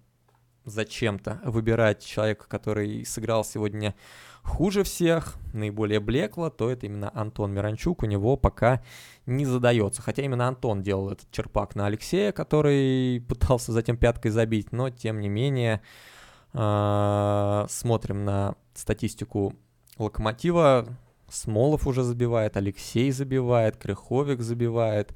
зачем-то 0.65 1.39
выбирать 1.43 2.03
человека, 2.03 2.45
который 2.47 3.05
сыграл 3.05 3.43
сегодня 3.43 3.95
хуже 4.43 4.83
всех, 4.83 5.37
наиболее 5.53 5.99
блекло, 5.99 6.49
то 6.49 6.69
это 6.69 6.85
именно 6.85 7.11
Антон 7.13 7.53
Миранчук. 7.53 8.03
У 8.03 8.05
него 8.05 8.37
пока 8.37 8.81
не 9.25 9.45
задается. 9.45 10.01
Хотя 10.01 10.23
именно 10.23 10.47
Антон 10.47 10.81
делал 10.81 11.11
этот 11.11 11.29
черпак 11.31 11.75
на 11.75 11.85
Алексея, 11.85 12.31
который 12.31 13.21
пытался 13.27 13.71
затем 13.71 13.97
пяткой 13.97 14.31
забить, 14.31 14.71
но 14.71 14.89
тем 14.89 15.19
не 15.19 15.29
менее 15.29 15.81
э, 16.53 17.65
смотрим 17.69 18.25
на 18.25 18.55
статистику 18.73 19.53
Локомотива. 19.97 20.87
Смолов 21.29 21.87
уже 21.87 22.03
забивает, 22.03 22.57
Алексей 22.57 23.11
забивает, 23.11 23.77
Крыховик 23.77 24.41
забивает. 24.41 25.15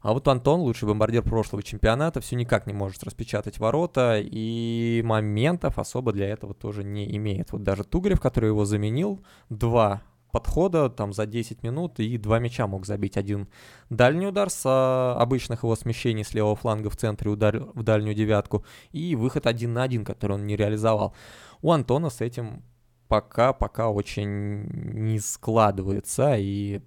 А 0.00 0.12
вот 0.12 0.28
Антон, 0.28 0.60
лучший 0.60 0.86
бомбардир 0.86 1.22
прошлого 1.22 1.62
чемпионата, 1.62 2.20
все 2.20 2.36
никак 2.36 2.66
не 2.66 2.72
может 2.72 3.02
распечатать 3.02 3.58
ворота, 3.58 4.20
и 4.20 5.02
моментов 5.04 5.78
особо 5.78 6.12
для 6.12 6.28
этого 6.28 6.54
тоже 6.54 6.84
не 6.84 7.16
имеет. 7.16 7.52
Вот 7.52 7.64
даже 7.64 7.82
Тугарев, 7.84 8.20
который 8.20 8.50
его 8.50 8.64
заменил, 8.64 9.20
два 9.48 10.02
подхода 10.30 10.90
там 10.90 11.12
за 11.12 11.26
10 11.26 11.62
минут 11.62 11.98
и 12.00 12.16
два 12.18 12.38
мяча 12.38 12.66
мог 12.66 12.86
забить. 12.86 13.16
Один 13.16 13.48
дальний 13.90 14.26
удар 14.26 14.50
с 14.50 14.62
а, 14.66 15.16
обычных 15.18 15.62
его 15.62 15.74
смещений 15.74 16.24
с 16.24 16.34
левого 16.34 16.54
фланга 16.54 16.90
в 16.90 16.96
центре 16.96 17.30
удар 17.30 17.58
в 17.74 17.82
дальнюю 17.82 18.14
девятку 18.14 18.64
и 18.92 19.16
выход 19.16 19.46
один 19.46 19.72
на 19.72 19.82
один, 19.82 20.04
который 20.04 20.32
он 20.32 20.46
не 20.46 20.56
реализовал. 20.56 21.14
У 21.62 21.72
Антона 21.72 22.10
с 22.10 22.20
этим 22.20 22.62
пока-пока 23.08 23.88
очень 23.88 24.66
не 24.92 25.18
складывается 25.18 26.36
и 26.36 26.82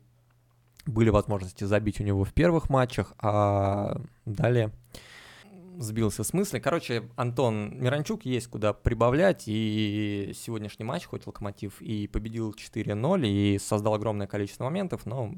были 0.85 1.09
возможности 1.09 1.63
забить 1.63 1.99
у 1.99 2.03
него 2.03 2.23
в 2.23 2.33
первых 2.33 2.69
матчах, 2.69 3.13
а 3.19 4.01
далее 4.25 4.71
сбился 5.77 6.23
с 6.23 6.33
мысли. 6.33 6.59
Короче, 6.59 7.09
Антон 7.15 7.77
Миранчук 7.81 8.25
есть 8.25 8.47
куда 8.47 8.73
прибавлять, 8.73 9.43
и 9.47 10.31
сегодняшний 10.35 10.85
матч, 10.85 11.05
хоть 11.05 11.25
Локомотив 11.25 11.81
и 11.81 12.07
победил 12.07 12.51
4-0, 12.51 13.27
и 13.27 13.57
создал 13.59 13.95
огромное 13.95 14.27
количество 14.27 14.65
моментов, 14.65 15.05
но 15.05 15.33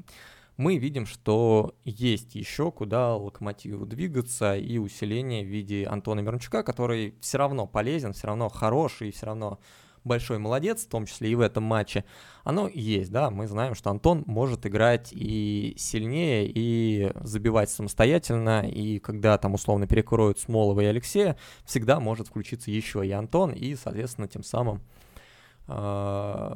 мы 0.56 0.78
видим, 0.78 1.06
что 1.06 1.74
есть 1.84 2.34
еще 2.34 2.70
куда 2.70 3.16
Локомотиву 3.16 3.86
двигаться, 3.86 4.56
и 4.56 4.78
усиление 4.78 5.44
в 5.44 5.48
виде 5.48 5.84
Антона 5.86 6.20
Миранчука, 6.20 6.62
который 6.62 7.14
все 7.20 7.38
равно 7.38 7.66
полезен, 7.66 8.12
все 8.12 8.28
равно 8.28 8.48
хороший, 8.48 9.10
все 9.10 9.26
равно 9.26 9.58
большой 10.04 10.38
молодец, 10.38 10.84
в 10.84 10.88
том 10.88 11.06
числе 11.06 11.30
и 11.30 11.34
в 11.34 11.40
этом 11.40 11.64
матче, 11.64 12.04
оно 12.44 12.68
есть, 12.68 13.10
да, 13.10 13.30
мы 13.30 13.46
знаем, 13.46 13.74
что 13.74 13.90
Антон 13.90 14.22
может 14.26 14.66
играть 14.66 15.12
и 15.12 15.74
сильнее, 15.78 16.46
и 16.46 17.10
забивать 17.22 17.70
самостоятельно, 17.70 18.68
и 18.68 18.98
когда 18.98 19.38
там 19.38 19.54
условно 19.54 19.86
перекроют 19.86 20.38
Смолова 20.38 20.80
и 20.80 20.84
Алексея, 20.84 21.36
всегда 21.64 22.00
может 22.00 22.28
включиться 22.28 22.70
еще 22.70 23.06
и 23.06 23.10
Антон, 23.10 23.52
и, 23.52 23.74
соответственно, 23.74 24.28
тем 24.28 24.42
самым 24.42 24.82
э, 25.66 26.54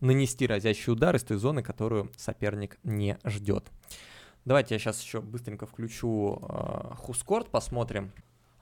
нанести 0.00 0.46
разящий 0.46 0.92
удар 0.92 1.14
из 1.14 1.22
той 1.22 1.36
зоны, 1.36 1.62
которую 1.62 2.10
соперник 2.16 2.78
не 2.82 3.18
ждет. 3.24 3.70
Давайте 4.44 4.74
я 4.74 4.78
сейчас 4.80 5.00
еще 5.00 5.20
быстренько 5.20 5.66
включу 5.66 6.40
э, 6.42 6.94
Хускорт, 6.96 7.50
посмотрим, 7.50 8.12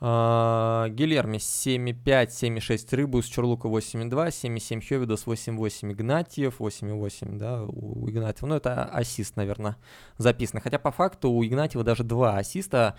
Гильерми 0.00 1.37
7,5, 1.37 2.28
7,6 2.28 2.97
Рыбус, 2.97 3.26
Чурлука 3.26 3.69
8,2, 3.69 4.28
7,7 4.28 4.80
Хёвидос, 4.80 5.26
8,8 5.26 5.92
Игнатьев, 5.92 6.59
8,8, 6.61 7.37
да, 7.37 7.64
у 7.64 8.09
Игнатьева. 8.09 8.49
Ну, 8.49 8.54
это 8.54 8.85
ассист, 8.85 9.37
наверное, 9.37 9.76
записано. 10.16 10.62
Хотя 10.62 10.78
по 10.78 10.90
факту 10.90 11.30
у 11.30 11.45
Игнатьева 11.45 11.85
даже 11.85 12.02
два 12.02 12.38
ассиста 12.38 12.97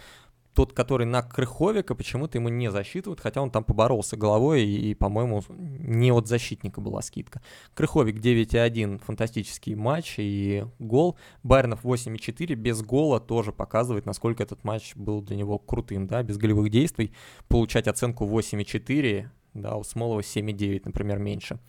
тот, 0.53 0.73
который 0.73 1.05
на 1.05 1.21
Крыховика, 1.21 1.95
почему-то 1.95 2.37
ему 2.37 2.49
не 2.49 2.71
засчитывают, 2.71 3.19
хотя 3.19 3.41
он 3.41 3.51
там 3.51 3.63
поборолся 3.63 4.17
головой, 4.17 4.63
и, 4.63 4.91
и 4.91 4.93
по-моему, 4.93 5.43
не 5.49 6.11
от 6.11 6.27
защитника 6.27 6.81
была 6.81 7.01
скидка. 7.01 7.41
Крыховик 7.73 8.17
9,1, 8.17 9.01
фантастический 9.03 9.75
матч 9.75 10.15
и 10.17 10.65
гол. 10.79 11.17
Байрнов 11.43 11.83
8,4 11.83 12.55
без 12.55 12.81
гола 12.81 13.19
тоже 13.19 13.53
показывает, 13.53 14.05
насколько 14.05 14.43
этот 14.43 14.63
матч 14.63 14.95
был 14.95 15.21
для 15.21 15.37
него 15.37 15.57
крутым, 15.57 16.07
да, 16.07 16.23
без 16.23 16.37
голевых 16.37 16.69
действий. 16.69 17.13
Получать 17.47 17.87
оценку 17.87 18.25
8,4, 18.25 19.27
да, 19.53 19.75
у 19.75 19.83
Смолова 19.83 20.19
7,9, 20.19 20.81
например, 20.85 21.19
меньше. 21.19 21.59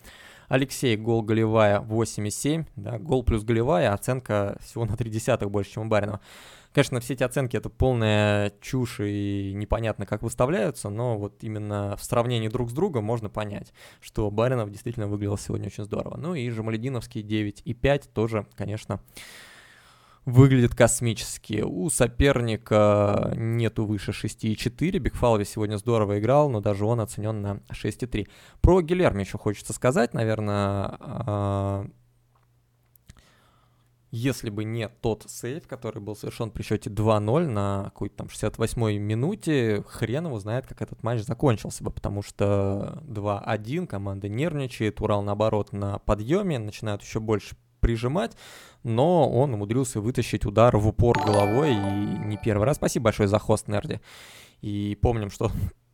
Алексей, 0.48 0.96
гол 0.96 1.22
голевая 1.22 1.80
8,7, 1.80 2.66
да, 2.76 2.98
гол 2.98 3.22
плюс 3.22 3.42
голевая, 3.42 3.94
оценка 3.94 4.58
всего 4.60 4.84
на 4.84 4.96
3 4.96 5.08
десятых 5.08 5.50
больше, 5.50 5.72
чем 5.72 5.86
у 5.86 5.88
Баринова. 5.88 6.20
Конечно, 6.72 7.00
все 7.00 7.14
эти 7.14 7.22
оценки 7.22 7.56
это 7.56 7.68
полная 7.68 8.52
чушь 8.60 9.00
и 9.00 9.52
непонятно, 9.54 10.06
как 10.06 10.22
выставляются, 10.22 10.88
но 10.88 11.18
вот 11.18 11.44
именно 11.44 11.96
в 11.98 12.04
сравнении 12.04 12.48
друг 12.48 12.70
с 12.70 12.72
другом 12.72 13.04
можно 13.04 13.28
понять, 13.28 13.72
что 14.00 14.30
Баринов 14.30 14.70
действительно 14.70 15.06
выглядел 15.06 15.36
сегодня 15.36 15.66
очень 15.66 15.84
здорово. 15.84 16.16
Ну 16.16 16.34
и 16.34 16.48
Жамалединовский 16.48 17.22
9,5 17.22 18.08
тоже, 18.14 18.46
конечно, 18.56 19.00
выглядит 20.24 20.74
космически. 20.74 21.62
У 21.62 21.90
соперника 21.90 23.32
нету 23.36 23.84
выше 23.84 24.12
6,4. 24.12 24.98
Бигфалви 24.98 25.44
сегодня 25.44 25.76
здорово 25.76 26.20
играл, 26.20 26.48
но 26.48 26.60
даже 26.60 26.86
он 26.86 27.00
оценен 27.00 27.40
на 27.42 27.60
6,3. 27.72 28.28
Про 28.60 28.82
Гилерми 28.82 29.22
еще 29.22 29.36
хочется 29.36 29.72
сказать, 29.72 30.14
наверное. 30.14 31.90
Если 34.14 34.50
бы 34.50 34.64
не 34.64 34.88
тот 34.88 35.24
сейф, 35.26 35.66
который 35.66 36.02
был 36.02 36.14
совершен 36.14 36.50
при 36.50 36.62
счете 36.62 36.90
2-0 36.90 37.46
на 37.46 37.84
какой-то 37.84 38.18
там 38.18 38.26
68-й 38.26 38.98
минуте, 38.98 39.82
хрен 39.88 40.26
его 40.26 40.38
знает, 40.38 40.66
как 40.66 40.82
этот 40.82 41.02
матч 41.02 41.22
закончился 41.22 41.82
бы, 41.82 41.90
потому 41.90 42.20
что 42.20 43.02
2-1, 43.06 43.86
команда 43.86 44.28
нервничает, 44.28 45.00
Урал, 45.00 45.22
наоборот, 45.22 45.72
на 45.72 45.98
подъеме, 45.98 46.58
начинают 46.58 47.02
еще 47.02 47.20
больше 47.20 47.56
прижимать, 47.80 48.36
но 48.82 49.30
он 49.30 49.54
умудрился 49.54 50.02
вытащить 50.02 50.44
удар 50.44 50.76
в 50.76 50.86
упор 50.86 51.18
головой, 51.18 51.72
и 51.72 52.26
не 52.26 52.36
первый 52.36 52.64
раз. 52.64 52.76
Спасибо 52.76 53.04
большое 53.04 53.30
за 53.30 53.38
хост, 53.38 53.66
Нерди. 53.66 54.02
И 54.60 54.96
помним, 55.00 55.30
что 55.30 55.50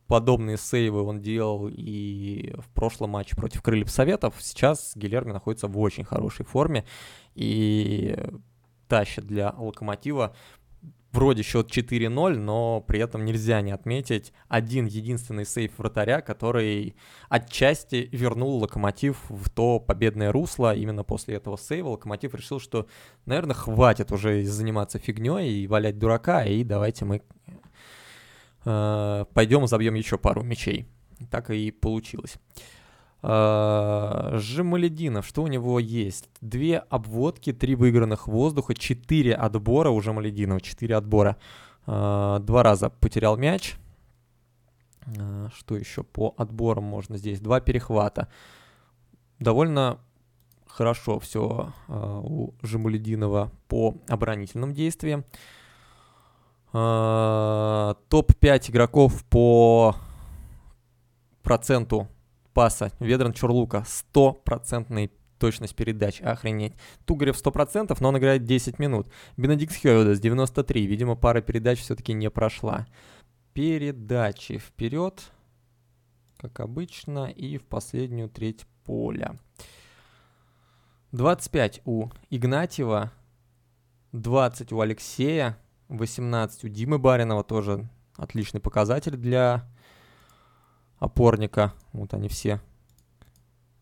подобные 0.09 0.57
сейвы 0.57 1.03
он 1.03 1.21
делал 1.21 1.69
и 1.69 2.53
в 2.57 2.67
прошлом 2.73 3.11
матче 3.11 3.35
против 3.35 3.61
Крыльев 3.61 3.91
Советов. 3.91 4.35
Сейчас 4.39 4.93
Гилерми 4.95 5.31
находится 5.31 5.67
в 5.67 5.79
очень 5.79 6.03
хорошей 6.03 6.45
форме 6.45 6.83
и 7.35 8.17
тащит 8.87 9.27
для 9.27 9.53
Локомотива 9.55 10.35
вроде 11.11 11.43
счет 11.43 11.69
4-0, 11.69 12.37
но 12.37 12.81
при 12.81 12.99
этом 12.99 13.23
нельзя 13.23 13.61
не 13.61 13.71
отметить 13.71 14.33
один 14.47 14.87
единственный 14.87 15.45
сейф 15.45 15.77
вратаря, 15.77 16.21
который 16.21 16.95
отчасти 17.29 18.09
вернул 18.11 18.57
Локомотив 18.57 19.17
в 19.29 19.49
то 19.49 19.79
победное 19.79 20.31
русло. 20.31 20.75
Именно 20.75 21.03
после 21.03 21.35
этого 21.35 21.55
сейва 21.55 21.89
Локомотив 21.89 22.33
решил, 22.33 22.59
что, 22.59 22.87
наверное, 23.25 23.55
хватит 23.55 24.11
уже 24.11 24.43
заниматься 24.43 24.97
фигней 24.97 25.51
и 25.51 25.67
валять 25.67 25.99
дурака, 25.99 26.45
и 26.45 26.63
давайте 26.63 27.05
мы 27.05 27.21
пойдем 28.63 29.67
забьем 29.67 29.95
еще 29.95 30.17
пару 30.17 30.43
мячей. 30.43 30.87
Так 31.29 31.49
и 31.49 31.71
получилось. 31.71 32.37
Uh, 33.21 34.37
Жемалединов, 34.37 35.27
что 35.27 35.43
у 35.43 35.47
него 35.47 35.77
есть? 35.77 36.29
Две 36.39 36.77
обводки, 36.77 37.51
три 37.51 37.75
выигранных 37.75 38.29
воздуха, 38.29 38.73
четыре 38.73 39.33
отбора 39.33 39.89
у 39.89 39.99
Жемалединова, 39.99 40.61
четыре 40.61 40.95
отбора. 40.95 41.35
Uh, 41.85 42.39
два 42.39 42.63
раза 42.63 42.89
потерял 42.89 43.35
мяч. 43.35 43.75
Что 45.53 45.75
еще 45.75 46.03
по 46.03 46.33
отборам 46.37 46.85
можно 46.85 47.17
здесь? 47.17 47.41
Два 47.41 47.59
перехвата. 47.59 48.29
Довольно 49.39 49.99
хорошо 50.65 51.19
все 51.19 51.73
у 51.87 52.53
Жемалединова 52.61 53.51
по 53.67 53.95
оборонительным 54.07 54.73
действиям. 54.73 55.25
Топ-5 56.71 58.69
игроков 58.69 59.25
по 59.25 59.95
проценту 61.41 62.07
паса. 62.53 62.91
Ведран 62.99 63.33
Чурлука. 63.33 63.83
Стопроцентный 63.87 65.11
точность 65.39 65.75
передач. 65.75 66.21
Охренеть. 66.21 66.73
Тугарев 67.05 67.35
100%, 67.35 67.97
но 67.99 68.09
он 68.09 68.17
играет 68.17 68.43
10 68.43 68.77
минут. 68.77 69.07
Бенедикт 69.37 69.75
Хёведес 69.81 70.19
93. 70.19 70.85
Видимо, 70.85 71.15
пара 71.15 71.41
передач 71.41 71.79
все-таки 71.79 72.13
не 72.13 72.29
прошла. 72.29 72.85
Передачи 73.53 74.57
вперед, 74.59 75.23
как 76.37 76.59
обычно, 76.59 77.25
и 77.25 77.57
в 77.57 77.63
последнюю 77.65 78.29
треть 78.29 78.67
поля. 78.83 79.35
25 81.13 81.81
у 81.85 82.09
Игнатьева, 82.29 83.11
20 84.11 84.71
у 84.71 84.81
Алексея, 84.81 85.57
18 85.89 86.63
у 86.63 86.67
Димы 86.67 86.99
Баринова, 86.99 87.43
тоже 87.43 87.89
отличный 88.15 88.61
показатель 88.61 89.17
для 89.17 89.67
опорника. 90.99 91.73
Вот 91.93 92.13
они 92.13 92.29
все. 92.29 92.61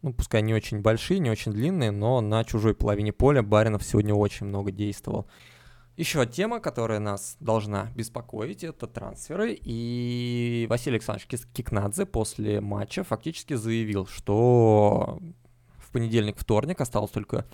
Ну, 0.02 0.14
пускай 0.14 0.42
не 0.42 0.54
очень 0.54 0.82
большие, 0.82 1.20
не 1.20 1.30
очень 1.30 1.52
длинные, 1.52 1.92
но 1.92 2.22
на 2.22 2.44
чужой 2.44 2.76
половине 2.76 3.12
поля 3.12 3.42
Баринов 3.42 3.84
сегодня 3.84 4.14
очень 4.14 4.46
много 4.46 4.72
действовал. 4.72 5.28
Еще 5.98 6.24
тема, 6.28 6.60
которая 6.60 7.00
нас 7.00 7.36
должна 7.40 7.92
беспокоить, 7.96 8.64
это 8.64 8.86
трансферы. 8.86 9.58
И 9.60 10.68
Василий 10.70 10.98
Александрович 10.98 11.28
Кикнадзе 11.54 12.06
после 12.06 12.62
матча 12.62 13.04
фактически 13.04 13.56
заявил, 13.56 14.06
что 14.06 15.20
в 15.80 15.92
понедельник-вторник 15.92 16.80
осталось 16.80 17.10
только 17.10 17.46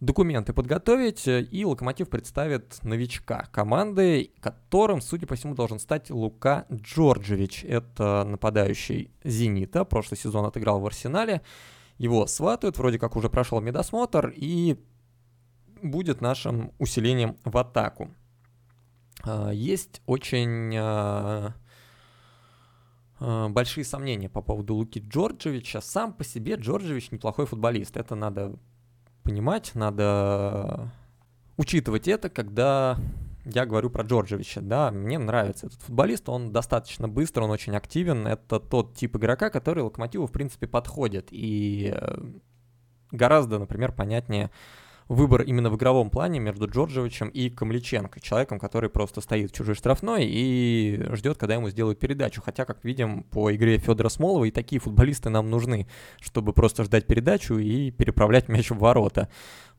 документы 0.00 0.52
подготовить, 0.52 1.28
э, 1.28 1.42
и 1.42 1.64
Локомотив 1.64 2.08
представит 2.08 2.82
новичка 2.82 3.48
команды, 3.52 4.32
которым, 4.40 5.00
судя 5.00 5.26
по 5.26 5.34
всему, 5.36 5.54
должен 5.54 5.78
стать 5.78 6.10
Лука 6.10 6.66
Джорджевич. 6.72 7.64
Это 7.64 8.24
нападающий 8.24 9.10
«Зенита», 9.22 9.84
прошлый 9.84 10.18
сезон 10.18 10.46
отыграл 10.46 10.80
в 10.80 10.86
«Арсенале». 10.86 11.42
Его 11.98 12.26
сватают, 12.26 12.78
вроде 12.78 12.98
как 12.98 13.14
уже 13.14 13.28
прошел 13.28 13.60
медосмотр, 13.60 14.32
и 14.34 14.78
будет 15.82 16.22
нашим 16.22 16.72
усилением 16.78 17.36
в 17.44 17.58
атаку. 17.58 18.10
А, 19.22 19.50
есть 19.50 20.00
очень 20.06 20.74
а, 20.78 21.54
а, 23.18 23.48
большие 23.50 23.84
сомнения 23.84 24.30
по 24.30 24.40
поводу 24.40 24.74
Луки 24.74 24.98
Джорджевича. 24.98 25.82
Сам 25.82 26.14
по 26.14 26.24
себе 26.24 26.54
Джорджевич 26.54 27.10
неплохой 27.10 27.44
футболист. 27.44 27.98
Это 27.98 28.14
надо 28.14 28.58
понимать, 29.22 29.72
надо 29.74 30.92
учитывать 31.56 32.08
это, 32.08 32.30
когда 32.30 32.98
я 33.44 33.66
говорю 33.66 33.90
про 33.90 34.04
Джорджевича, 34.04 34.60
да, 34.60 34.90
мне 34.90 35.18
нравится 35.18 35.66
этот 35.66 35.80
футболист, 35.82 36.28
он 36.28 36.52
достаточно 36.52 37.08
быстро, 37.08 37.44
он 37.44 37.50
очень 37.50 37.74
активен, 37.76 38.26
это 38.26 38.60
тот 38.60 38.94
тип 38.94 39.16
игрока, 39.16 39.50
который 39.50 39.82
Локомотиву, 39.82 40.26
в 40.26 40.32
принципе, 40.32 40.66
подходит, 40.66 41.28
и 41.30 41.92
э, 41.94 42.18
гораздо, 43.10 43.58
например, 43.58 43.92
понятнее 43.92 44.50
выбор 45.10 45.42
именно 45.42 45.70
в 45.70 45.76
игровом 45.76 46.08
плане 46.08 46.38
между 46.38 46.68
Джорджевичем 46.68 47.30
и 47.30 47.50
Камличенко, 47.50 48.20
человеком, 48.20 48.60
который 48.60 48.88
просто 48.88 49.20
стоит 49.20 49.50
в 49.50 49.54
чужой 49.54 49.74
штрафной 49.74 50.24
и 50.24 51.04
ждет, 51.14 51.36
когда 51.36 51.54
ему 51.54 51.68
сделают 51.68 51.98
передачу. 51.98 52.40
Хотя, 52.40 52.64
как 52.64 52.84
видим, 52.84 53.24
по 53.24 53.52
игре 53.52 53.78
Федора 53.78 54.08
Смолова 54.08 54.44
и 54.44 54.52
такие 54.52 54.80
футболисты 54.80 55.28
нам 55.28 55.50
нужны, 55.50 55.88
чтобы 56.20 56.52
просто 56.52 56.84
ждать 56.84 57.08
передачу 57.08 57.58
и 57.58 57.90
переправлять 57.90 58.48
мяч 58.48 58.70
в 58.70 58.78
ворота. 58.78 59.28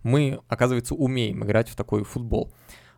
Мы, 0.03 0.41
оказывается, 0.49 0.95
умеем 0.95 1.45
играть 1.45 1.69
в 1.69 1.77
такой 1.77 2.03
футбол. 2.03 2.51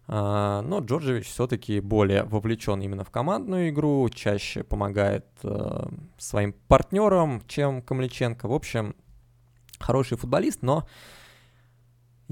А, 0.08 0.64
но 0.64 0.80
Джорджевич 0.80 1.28
все-таки 1.28 1.82
более 1.82 2.24
вовлечен 2.24 2.82
именно 2.82 3.04
в 3.04 3.12
командную 3.12 3.70
игру, 3.70 4.10
чаще 4.10 4.64
помогает 4.64 5.28
э, 5.44 5.86
своим 6.18 6.54
партнерам, 6.68 7.44
чем 7.48 7.84
Камличенко. 7.84 8.48
В 8.48 8.54
общем, 8.54 8.96
хороший 9.80 10.18
футболист, 10.18 10.64
но 10.64 10.88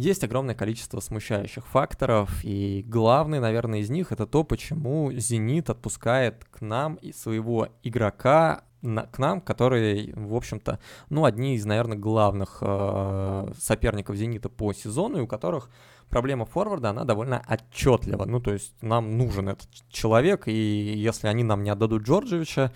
есть 0.02 0.24
огромное 0.24 0.56
количество 0.56 1.00
смущающих 1.00 1.66
факторов, 1.68 2.44
и 2.44 2.84
главный, 2.88 3.40
наверное, 3.40 3.80
из 3.80 3.90
них 3.90 4.12
это 4.12 4.26
то, 4.26 4.44
почему 4.44 5.12
«Зенит» 5.12 5.70
отпускает 5.70 6.46
к 6.46 6.62
нам 6.62 7.00
своего 7.14 7.70
игрока, 7.84 8.64
на, 8.82 9.04
к 9.04 9.20
нам, 9.20 9.42
который, 9.42 10.12
в 10.16 10.36
общем-то, 10.36 10.80
ну, 11.10 11.26
одни 11.26 11.56
из, 11.56 11.66
наверное, 11.66 11.98
главных 11.98 12.58
э, 12.62 13.52
соперников 13.60 14.16
«Зенита» 14.16 14.50
по 14.50 14.74
сезону, 14.74 15.20
и 15.20 15.22
у 15.22 15.28
которых 15.28 15.70
проблема 16.10 16.46
форварда, 16.46 16.90
она 16.90 17.04
довольно 17.04 17.40
отчетлива. 17.46 18.26
Ну, 18.26 18.40
то 18.40 18.54
есть 18.54 18.74
нам 18.82 19.18
нужен 19.20 19.50
этот 19.50 19.70
человек, 19.90 20.48
и 20.48 20.52
если 20.52 21.28
они 21.28 21.44
нам 21.44 21.62
не 21.62 21.70
отдадут 21.70 22.04
Джорджевича, 22.04 22.74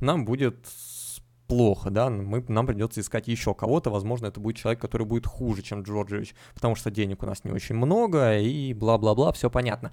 нам 0.00 0.24
будет 0.24 0.66
плохо, 1.54 1.88
да, 1.90 2.10
мы, 2.10 2.44
нам 2.48 2.66
придется 2.66 3.00
искать 3.00 3.28
еще 3.28 3.54
кого-то, 3.54 3.88
возможно, 3.88 4.26
это 4.26 4.40
будет 4.40 4.56
человек, 4.56 4.80
который 4.80 5.06
будет 5.06 5.24
хуже, 5.24 5.62
чем 5.62 5.82
Джорджевич, 5.82 6.34
потому 6.52 6.74
что 6.74 6.90
денег 6.90 7.22
у 7.22 7.26
нас 7.26 7.44
не 7.44 7.52
очень 7.52 7.76
много, 7.76 8.40
и 8.40 8.74
бла-бла-бла, 8.74 9.30
все 9.30 9.48
понятно. 9.48 9.92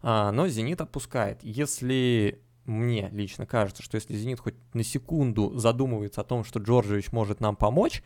А, 0.00 0.32
но 0.32 0.48
«Зенит» 0.48 0.80
отпускает. 0.80 1.38
Если 1.42 2.40
мне 2.64 3.10
лично 3.12 3.44
кажется, 3.44 3.82
что 3.82 3.96
если 3.96 4.16
«Зенит» 4.16 4.40
хоть 4.40 4.54
на 4.72 4.82
секунду 4.82 5.58
задумывается 5.58 6.22
о 6.22 6.24
том, 6.24 6.44
что 6.44 6.60
Джорджевич 6.60 7.12
может 7.12 7.40
нам 7.40 7.56
помочь, 7.56 8.02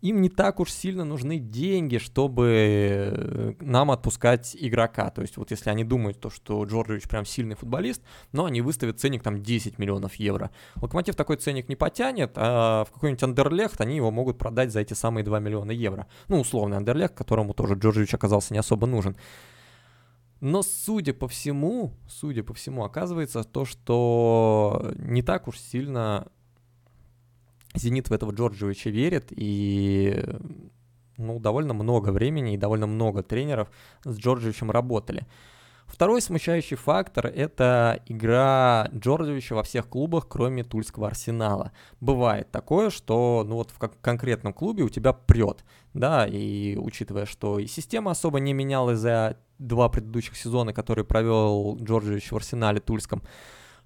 им 0.00 0.22
не 0.22 0.28
так 0.28 0.60
уж 0.60 0.70
сильно 0.70 1.04
нужны 1.04 1.38
деньги, 1.38 1.98
чтобы 1.98 2.46
э, 2.46 3.54
нам 3.60 3.90
отпускать 3.90 4.56
игрока. 4.58 5.10
То 5.10 5.22
есть 5.22 5.36
вот 5.36 5.50
если 5.50 5.70
они 5.70 5.82
думают, 5.82 6.20
то, 6.20 6.30
что 6.30 6.64
Джорджевич 6.64 7.08
прям 7.08 7.24
сильный 7.24 7.56
футболист, 7.56 8.02
но 8.32 8.44
они 8.44 8.60
выставят 8.60 9.00
ценник 9.00 9.22
там 9.22 9.42
10 9.42 9.78
миллионов 9.78 10.14
евро. 10.14 10.50
Локомотив 10.76 11.16
такой 11.16 11.36
ценник 11.36 11.68
не 11.68 11.74
потянет, 11.74 12.32
а 12.36 12.84
в 12.84 12.92
какой-нибудь 12.92 13.22
Андерлехт 13.24 13.80
они 13.80 13.96
его 13.96 14.10
могут 14.10 14.38
продать 14.38 14.72
за 14.72 14.80
эти 14.80 14.94
самые 14.94 15.24
2 15.24 15.40
миллиона 15.40 15.72
евро. 15.72 16.06
Ну, 16.28 16.40
условный 16.40 16.76
Андерлехт, 16.76 17.14
которому 17.14 17.52
тоже 17.52 17.74
Джорджевич 17.74 18.14
оказался 18.14 18.52
не 18.54 18.60
особо 18.60 18.86
нужен. 18.86 19.16
Но 20.40 20.62
судя 20.62 21.14
по 21.14 21.26
всему, 21.26 21.94
судя 22.08 22.44
по 22.44 22.54
всему, 22.54 22.84
оказывается 22.84 23.42
то, 23.42 23.64
что 23.64 24.92
не 24.96 25.22
так 25.22 25.48
уж 25.48 25.58
сильно 25.58 26.28
Зенит 27.74 28.08
в 28.08 28.12
этого 28.12 28.32
Джорджевича 28.32 28.90
верит, 28.90 29.28
и 29.30 30.24
ну, 31.16 31.38
довольно 31.38 31.74
много 31.74 32.10
времени 32.10 32.54
и 32.54 32.58
довольно 32.58 32.86
много 32.86 33.22
тренеров 33.22 33.68
с 34.04 34.16
Джорджевичем 34.16 34.70
работали. 34.70 35.26
Второй 35.88 36.20
смущающий 36.20 36.76
фактор— 36.76 37.26
это 37.34 38.00
игра 38.06 38.88
Джорджевича 38.94 39.54
во 39.54 39.62
всех 39.62 39.88
клубах, 39.88 40.28
кроме 40.28 40.62
Тульского 40.62 41.08
Арсенала. 41.08 41.72
Бывает 42.00 42.50
такое, 42.50 42.90
что 42.90 43.44
ну 43.46 43.56
вот 43.56 43.70
в 43.70 43.78
конкретном 43.78 44.52
клубе 44.52 44.84
у 44.84 44.90
тебя 44.90 45.14
прет, 45.14 45.64
да, 45.94 46.26
и 46.26 46.76
учитывая, 46.76 47.24
что 47.24 47.58
и 47.58 47.66
система 47.66 48.10
особо 48.10 48.38
не 48.38 48.52
менялась 48.52 48.98
за 48.98 49.38
два 49.58 49.88
предыдущих 49.88 50.36
сезона, 50.36 50.74
которые 50.74 51.06
провел 51.06 51.78
Джорджевич 51.80 52.32
в 52.32 52.36
Арсенале 52.36 52.80
Тульском, 52.80 53.22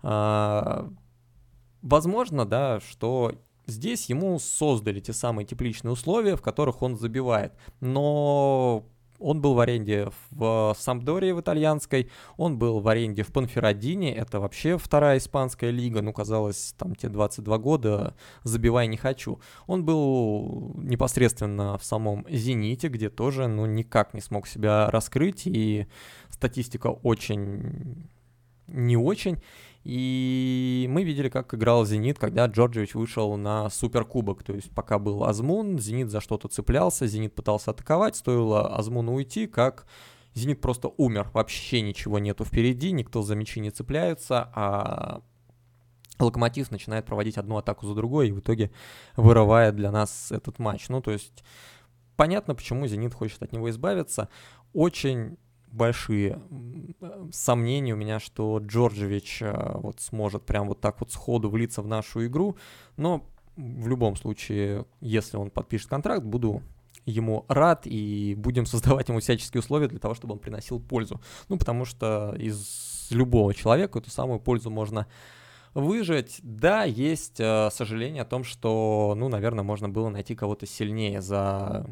а, 0.03 0.91
возможно, 1.83 2.45
да, 2.45 2.81
что 2.81 3.33
здесь 3.67 4.09
ему 4.11 4.39
создали 4.39 5.01
те 5.01 5.13
самые 5.13 5.47
тепличные 5.47 5.93
условия, 5.93 6.37
в 6.37 6.43
которых 6.43 6.83
он 6.83 6.97
забивает. 6.97 7.53
Но 7.81 8.85
он 9.23 9.41
был 9.41 9.55
в 9.55 9.61
аренде 9.61 10.11
в 10.31 10.75
Самдории 10.79 11.33
в 11.33 11.41
итальянской, 11.41 12.11
он 12.37 12.59
был 12.59 12.81
в 12.81 12.89
аренде 12.89 13.23
в 13.23 13.33
Панферодине, 13.33 14.15
это 14.15 14.41
вообще 14.41 14.77
вторая 14.77 15.19
испанская 15.19 15.71
лига, 15.71 16.03
ну, 16.03 16.13
казалось, 16.13 16.75
там 16.77 16.95
те 16.95 17.09
22 17.09 17.59
года, 17.59 18.17
забивай 18.43 18.89
не 18.89 18.97
хочу. 18.97 19.41
Он 19.67 19.85
был 19.85 20.75
непосредственно 20.77 21.79
в 21.79 21.85
самом 21.85 22.27
«Зените», 22.29 22.89
где 22.89 23.11
тоже, 23.11 23.47
ну, 23.47 23.67
никак 23.67 24.13
не 24.13 24.21
смог 24.21 24.49
себя 24.49 24.91
раскрыть, 24.91 25.47
и 25.47 25.87
статистика 26.29 26.89
очень 26.89 28.09
не 28.73 28.97
очень. 28.97 29.41
И 29.85 30.87
мы 30.91 31.03
видели, 31.03 31.29
как 31.29 31.55
играл 31.55 31.85
«Зенит», 31.85 32.19
когда 32.19 32.47
Джорджевич 32.47 32.95
вышел 32.95 33.37
на 33.37 33.69
суперкубок. 33.69 34.45
То 34.45 34.53
есть 34.53 34.71
пока 34.71 34.99
был 34.99 35.25
Азмун, 35.25 35.79
«Зенит» 35.79 36.11
за 36.11 36.21
что-то 36.21 36.49
цеплялся, 36.49 37.07
«Зенит» 37.07 37.35
пытался 37.35 37.73
атаковать, 37.73 38.17
стоило 38.17 38.77
Азмуну 38.77 39.15
уйти, 39.15 39.47
как 39.47 39.87
«Зенит» 40.35 40.61
просто 40.61 40.89
умер. 40.97 41.31
Вообще 41.35 41.81
ничего 41.81 42.21
нету 42.21 42.45
впереди, 42.45 42.93
никто 42.93 43.23
за 43.23 43.35
мячи 43.35 43.59
не 43.59 43.71
цепляется, 43.71 44.51
а 44.55 45.23
Локомотив 46.21 46.71
начинает 46.71 47.05
проводить 47.05 47.37
одну 47.37 47.57
атаку 47.57 47.87
за 47.87 47.95
другой 47.95 48.29
и 48.29 48.33
в 48.33 48.39
итоге 48.39 48.71
вырывает 49.17 49.75
для 49.75 49.91
нас 49.91 50.31
этот 50.31 50.61
матч. 50.61 50.89
Ну, 50.89 51.01
то 51.01 51.11
есть 51.11 51.43
понятно, 52.15 52.55
почему 52.55 52.87
«Зенит» 52.87 53.15
хочет 53.15 53.43
от 53.43 53.53
него 53.53 53.69
избавиться. 53.69 54.29
Очень 54.73 55.39
большие 55.73 56.41
сомнения 57.33 57.95
у 57.95 57.97
меня, 57.97 58.21
что 58.21 58.59
Джорджевич 58.59 59.43
э, 59.43 59.73
вот 59.75 60.01
сможет 60.01 60.45
прям 60.45 60.69
вот 60.69 60.81
так 60.81 61.01
вот 61.01 61.11
сходу 61.11 61.51
влиться 61.51 61.83
в 61.83 61.87
нашу 61.87 62.27
игру, 62.27 62.57
но 62.97 63.27
в 63.57 63.89
любом 63.89 64.17
случае, 64.17 64.87
если 65.01 65.37
он 65.37 65.51
подпишет 65.51 65.89
контракт, 65.89 66.23
буду 66.23 66.63
ему 67.07 67.45
рад 67.49 67.87
и 67.87 68.35
будем 68.37 68.67
создавать 68.67 69.09
ему 69.09 69.21
всяческие 69.21 69.61
условия 69.61 69.89
для 69.89 69.99
того, 69.99 70.15
чтобы 70.15 70.35
он 70.35 70.39
приносил 70.39 70.81
пользу. 70.81 71.21
Ну, 71.49 71.59
потому 71.59 71.85
что 71.85 72.35
из 72.39 73.09
любого 73.11 73.55
человека 73.55 73.99
эту 73.99 74.11
самую 74.11 74.41
пользу 74.41 74.71
можно 74.71 75.07
выжить. 75.75 76.39
Да, 76.43 76.85
есть 76.85 77.41
э, 77.41 77.71
сожаление 77.71 78.23
о 78.23 78.27
том, 78.27 78.45
что, 78.45 79.15
ну, 79.17 79.29
наверное, 79.29 79.65
можно 79.65 79.89
было 79.89 80.11
найти 80.11 80.35
кого-то 80.35 80.67
сильнее 80.67 81.23
за 81.23 81.87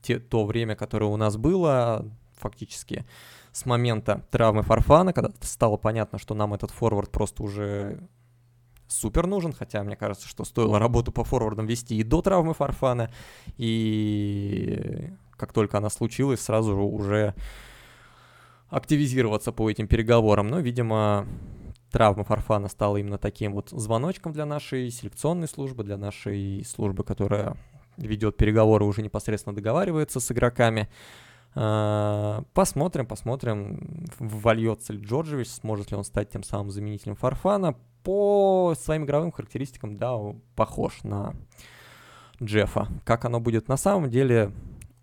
те, 0.00 0.18
то 0.18 0.44
время, 0.44 0.74
которое 0.74 1.06
у 1.06 1.16
нас 1.16 1.36
было 1.36 2.10
фактически 2.36 3.04
с 3.52 3.66
момента 3.66 4.24
травмы 4.30 4.62
Фарфана, 4.62 5.12
когда 5.12 5.32
стало 5.40 5.76
понятно, 5.76 6.18
что 6.18 6.34
нам 6.34 6.54
этот 6.54 6.70
форвард 6.70 7.10
просто 7.10 7.42
уже 7.42 8.06
супер 8.88 9.26
нужен, 9.26 9.52
хотя 9.52 9.82
мне 9.82 9.96
кажется, 9.96 10.28
что 10.28 10.44
стоило 10.44 10.78
работу 10.78 11.12
по 11.12 11.24
форвардам 11.24 11.66
вести 11.66 11.96
и 11.96 12.02
до 12.02 12.22
травмы 12.22 12.54
Фарфана, 12.54 13.10
и 13.56 15.10
как 15.36 15.52
только 15.52 15.78
она 15.78 15.90
случилась, 15.90 16.40
сразу 16.40 16.74
же 16.74 16.80
уже 16.80 17.34
активизироваться 18.68 19.52
по 19.52 19.70
этим 19.70 19.86
переговорам. 19.86 20.48
Но, 20.48 20.60
видимо, 20.60 21.26
травма 21.90 22.24
Фарфана 22.24 22.68
стала 22.68 22.96
именно 22.96 23.18
таким 23.18 23.52
вот 23.52 23.70
звоночком 23.70 24.32
для 24.32 24.46
нашей 24.46 24.90
селекционной 24.90 25.48
службы, 25.48 25.84
для 25.84 25.96
нашей 25.96 26.64
службы, 26.64 27.04
которая 27.04 27.56
ведет 27.96 28.36
переговоры, 28.36 28.84
уже 28.84 29.02
непосредственно 29.02 29.54
договаривается 29.54 30.20
с 30.20 30.30
игроками. 30.30 30.88
А, 31.58 32.44
посмотрим, 32.52 33.06
посмотрим, 33.06 34.06
вольется 34.18 34.92
ли 34.92 35.02
Джорджевич, 35.02 35.48
сможет 35.48 35.90
ли 35.90 35.96
он 35.96 36.04
стать 36.04 36.28
тем 36.28 36.42
самым 36.42 36.70
заменителем 36.70 37.16
Фарфана. 37.16 37.74
По 38.02 38.74
своим 38.78 39.04
игровым 39.04 39.32
характеристикам, 39.32 39.96
да, 39.96 40.16
похож 40.54 41.02
на 41.02 41.34
Джеффа. 42.40 42.88
Как 43.04 43.24
оно 43.24 43.40
будет 43.40 43.68
на 43.68 43.76
самом 43.76 44.10
деле, 44.10 44.52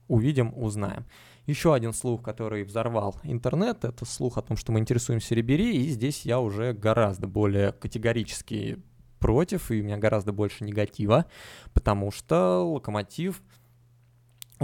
увидим, 0.07 0.53
узнаем. 0.55 1.05
Еще 1.47 1.73
один 1.73 1.91
слух, 1.91 2.21
который 2.21 2.63
взорвал 2.63 3.15
интернет, 3.23 3.83
это 3.83 4.05
слух 4.05 4.37
о 4.37 4.41
том, 4.41 4.55
что 4.55 4.71
мы 4.71 4.79
интересуемся 4.79 5.35
Рибери, 5.35 5.75
и 5.75 5.89
здесь 5.89 6.23
я 6.23 6.39
уже 6.39 6.71
гораздо 6.71 7.27
более 7.27 7.73
категорически 7.73 8.81
против, 9.19 9.71
и 9.71 9.81
у 9.81 9.83
меня 9.83 9.97
гораздо 9.97 10.31
больше 10.31 10.63
негатива, 10.63 11.25
потому 11.73 12.11
что 12.11 12.63
Локомотив 12.63 13.41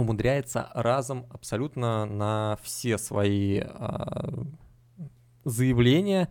умудряется 0.00 0.70
разом 0.74 1.26
абсолютно 1.30 2.04
на 2.06 2.58
все 2.62 2.98
свои 2.98 3.60
э, 3.62 4.44
заявления 5.44 6.30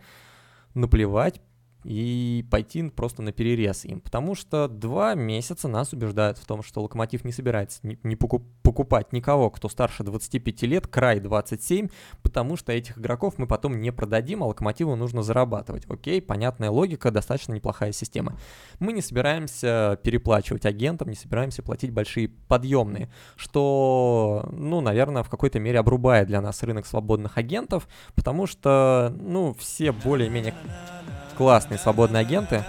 наплевать 0.74 1.42
и 1.84 2.46
пойти 2.50 2.90
просто 2.90 3.22
на 3.22 3.32
перерез 3.32 3.86
им. 3.86 4.02
Потому 4.02 4.36
что 4.36 4.68
два 4.68 5.16
месяца 5.16 5.68
нас 5.68 5.94
убеждают 5.94 6.38
в 6.38 6.46
том, 6.46 6.62
что 6.64 6.82
Локомотив 6.82 7.24
не 7.24 7.32
собирается 7.32 7.80
не, 7.84 7.98
не 8.04 8.16
покуп, 8.16 8.44
покупать 8.64 9.14
никого, 9.14 9.50
кто 9.50 9.70
старше 9.70 10.04
25 10.04 10.62
лет, 10.64 10.88
край 10.88 11.20
27, 11.20 11.90
потому 12.22 12.56
что 12.56 12.72
этих 12.72 12.98
игроков 12.98 13.36
мы 13.38 13.48
потом 13.48 13.80
не 13.80 13.92
продадим, 13.92 14.44
а 14.44 14.48
Локомотиву 14.48 14.96
нужно 14.96 15.24
зарабатывать. 15.24 15.86
Окей, 15.90 16.22
понятная 16.22 16.70
логика, 16.70 17.12
достаточно 17.12 17.54
неплохая 17.54 17.92
система. 17.92 18.38
Мы 18.80 18.94
не 18.94 19.02
собираемся 19.02 20.00
переплачивать 20.04 20.66
агентам, 20.66 21.10
не 21.10 21.16
собираемся 21.16 21.64
платить 21.64 21.92
большие 21.92 22.30
подъемные, 22.30 23.10
что, 23.36 24.48
ну, 24.52 24.82
наверное, 24.82 25.24
в 25.24 25.30
какой-то 25.30 25.60
мере 25.60 25.80
обрубает 25.80 26.28
для 26.28 26.42
нас 26.42 26.62
рынок 26.64 26.86
свободных 26.86 27.38
агентов, 27.38 27.88
потому 28.16 28.46
что, 28.46 29.14
ну, 29.20 29.54
все 29.54 29.92
более-менее 29.92 30.54
классные 31.40 31.78
свободные 31.78 32.20
агенты. 32.20 32.66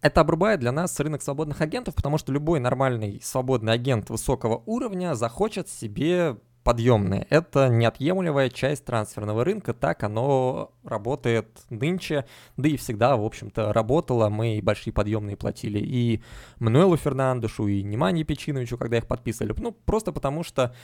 Это 0.00 0.22
обрубает 0.22 0.58
для 0.58 0.72
нас 0.72 0.98
рынок 0.98 1.22
свободных 1.22 1.60
агентов, 1.60 1.94
потому 1.94 2.18
что 2.18 2.32
любой 2.32 2.58
нормальный 2.58 3.20
свободный 3.22 3.72
агент 3.72 4.10
высокого 4.10 4.60
уровня 4.66 5.14
захочет 5.14 5.68
себе 5.68 6.36
подъемные. 6.64 7.28
Это 7.30 7.68
неотъемлемая 7.68 8.50
часть 8.50 8.84
трансферного 8.84 9.44
рынка, 9.44 9.72
так 9.72 10.02
оно 10.02 10.72
работает 10.82 11.60
нынче, 11.70 12.26
да 12.56 12.68
и 12.68 12.76
всегда, 12.76 13.16
в 13.16 13.24
общем-то, 13.24 13.72
работало. 13.72 14.28
Мы 14.28 14.56
и 14.56 14.60
большие 14.60 14.92
подъемные 14.92 15.36
платили 15.36 15.78
и 15.78 16.24
Мануэлу 16.58 16.96
Фернандешу, 16.96 17.68
и 17.68 17.84
Неманье 17.84 18.24
Печиновичу, 18.24 18.76
когда 18.76 18.98
их 18.98 19.06
подписывали. 19.06 19.54
Ну, 19.56 19.70
просто 19.70 20.10
потому 20.10 20.42
что 20.42 20.74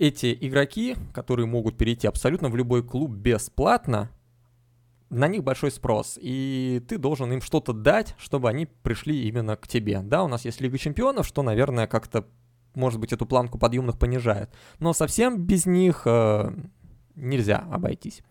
эти 0.00 0.36
игроки, 0.40 0.96
которые 1.14 1.46
могут 1.46 1.78
перейти 1.78 2.08
абсолютно 2.08 2.48
в 2.48 2.56
любой 2.56 2.82
клуб 2.82 3.12
бесплатно, 3.12 4.10
на 5.12 5.28
них 5.28 5.44
большой 5.44 5.70
спрос, 5.70 6.18
и 6.20 6.82
ты 6.88 6.96
должен 6.96 7.30
им 7.32 7.42
что-то 7.42 7.74
дать, 7.74 8.14
чтобы 8.18 8.48
они 8.48 8.64
пришли 8.64 9.28
именно 9.28 9.56
к 9.56 9.68
тебе. 9.68 10.00
Да, 10.00 10.24
у 10.24 10.28
нас 10.28 10.46
есть 10.46 10.60
Лига 10.62 10.78
Чемпионов, 10.78 11.26
что, 11.26 11.42
наверное, 11.42 11.86
как-то, 11.86 12.26
может 12.74 12.98
быть, 12.98 13.12
эту 13.12 13.26
планку 13.26 13.58
подъемных 13.58 13.98
понижает, 13.98 14.50
но 14.78 14.94
совсем 14.94 15.44
без 15.44 15.66
них 15.66 16.02
э, 16.06 16.50
нельзя 17.14 17.58
обойтись. 17.70 18.22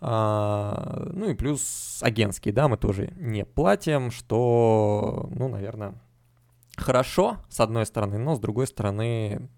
А, 0.00 1.08
ну 1.12 1.30
и 1.30 1.34
плюс 1.34 2.00
агентские, 2.02 2.52
да, 2.52 2.66
мы 2.66 2.76
тоже 2.76 3.12
не 3.16 3.44
платим, 3.44 4.10
что, 4.10 5.28
ну, 5.32 5.48
наверное, 5.48 5.94
хорошо, 6.76 7.38
с 7.48 7.60
одной 7.60 7.86
стороны, 7.86 8.18
но 8.18 8.34
с 8.34 8.40
другой 8.40 8.66
стороны, 8.66 9.48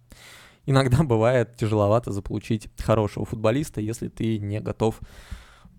иногда 0.67 0.99
бывает 1.03 1.57
тяжеловато 1.57 2.13
заполучить 2.13 2.69
хорошего 2.79 3.25
футболиста, 3.25 3.81
если 3.81 4.09
ты 4.09 4.39
не 4.39 4.61
готов 4.61 5.01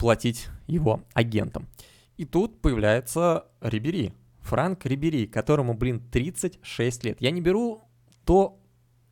платить 0.01 0.47
его 0.65 1.03
агентам. 1.13 1.67
И 2.17 2.25
тут 2.25 2.59
появляется 2.59 3.45
Рибери, 3.61 4.13
Франк 4.39 4.83
Рибери, 4.87 5.27
которому, 5.27 5.75
блин, 5.75 6.01
36 6.11 7.03
лет. 7.03 7.21
Я 7.21 7.29
не 7.29 7.39
беру 7.39 7.83
то, 8.25 8.59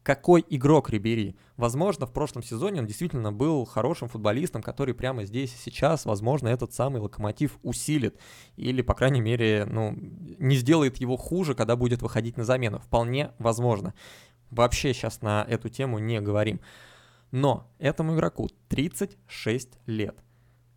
какой 0.01 0.43
игрок 0.49 0.89
Рибери. 0.89 1.35
Возможно, 1.57 2.07
в 2.07 2.11
прошлом 2.11 2.41
сезоне 2.41 2.79
он 2.79 2.87
действительно 2.87 3.31
был 3.31 3.65
хорошим 3.65 4.07
футболистом, 4.07 4.63
который 4.63 4.95
прямо 4.95 5.25
здесь 5.25 5.53
и 5.53 5.57
сейчас, 5.57 6.05
возможно, 6.05 6.47
этот 6.47 6.73
самый 6.73 6.99
локомотив 6.99 7.59
усилит. 7.61 8.19
Или, 8.55 8.81
по 8.81 8.95
крайней 8.95 9.21
мере, 9.21 9.67
ну, 9.69 9.95
не 9.95 10.55
сделает 10.55 10.97
его 10.97 11.17
хуже, 11.17 11.53
когда 11.53 11.75
будет 11.75 12.01
выходить 12.01 12.35
на 12.35 12.45
замену. 12.45 12.79
Вполне 12.79 13.29
возможно. 13.37 13.93
Вообще 14.49 14.95
сейчас 14.95 15.21
на 15.21 15.45
эту 15.47 15.69
тему 15.69 15.99
не 15.99 16.19
говорим. 16.19 16.61
Но 17.29 17.69
этому 17.77 18.15
игроку 18.15 18.49
36 18.69 19.77
лет 19.85 20.17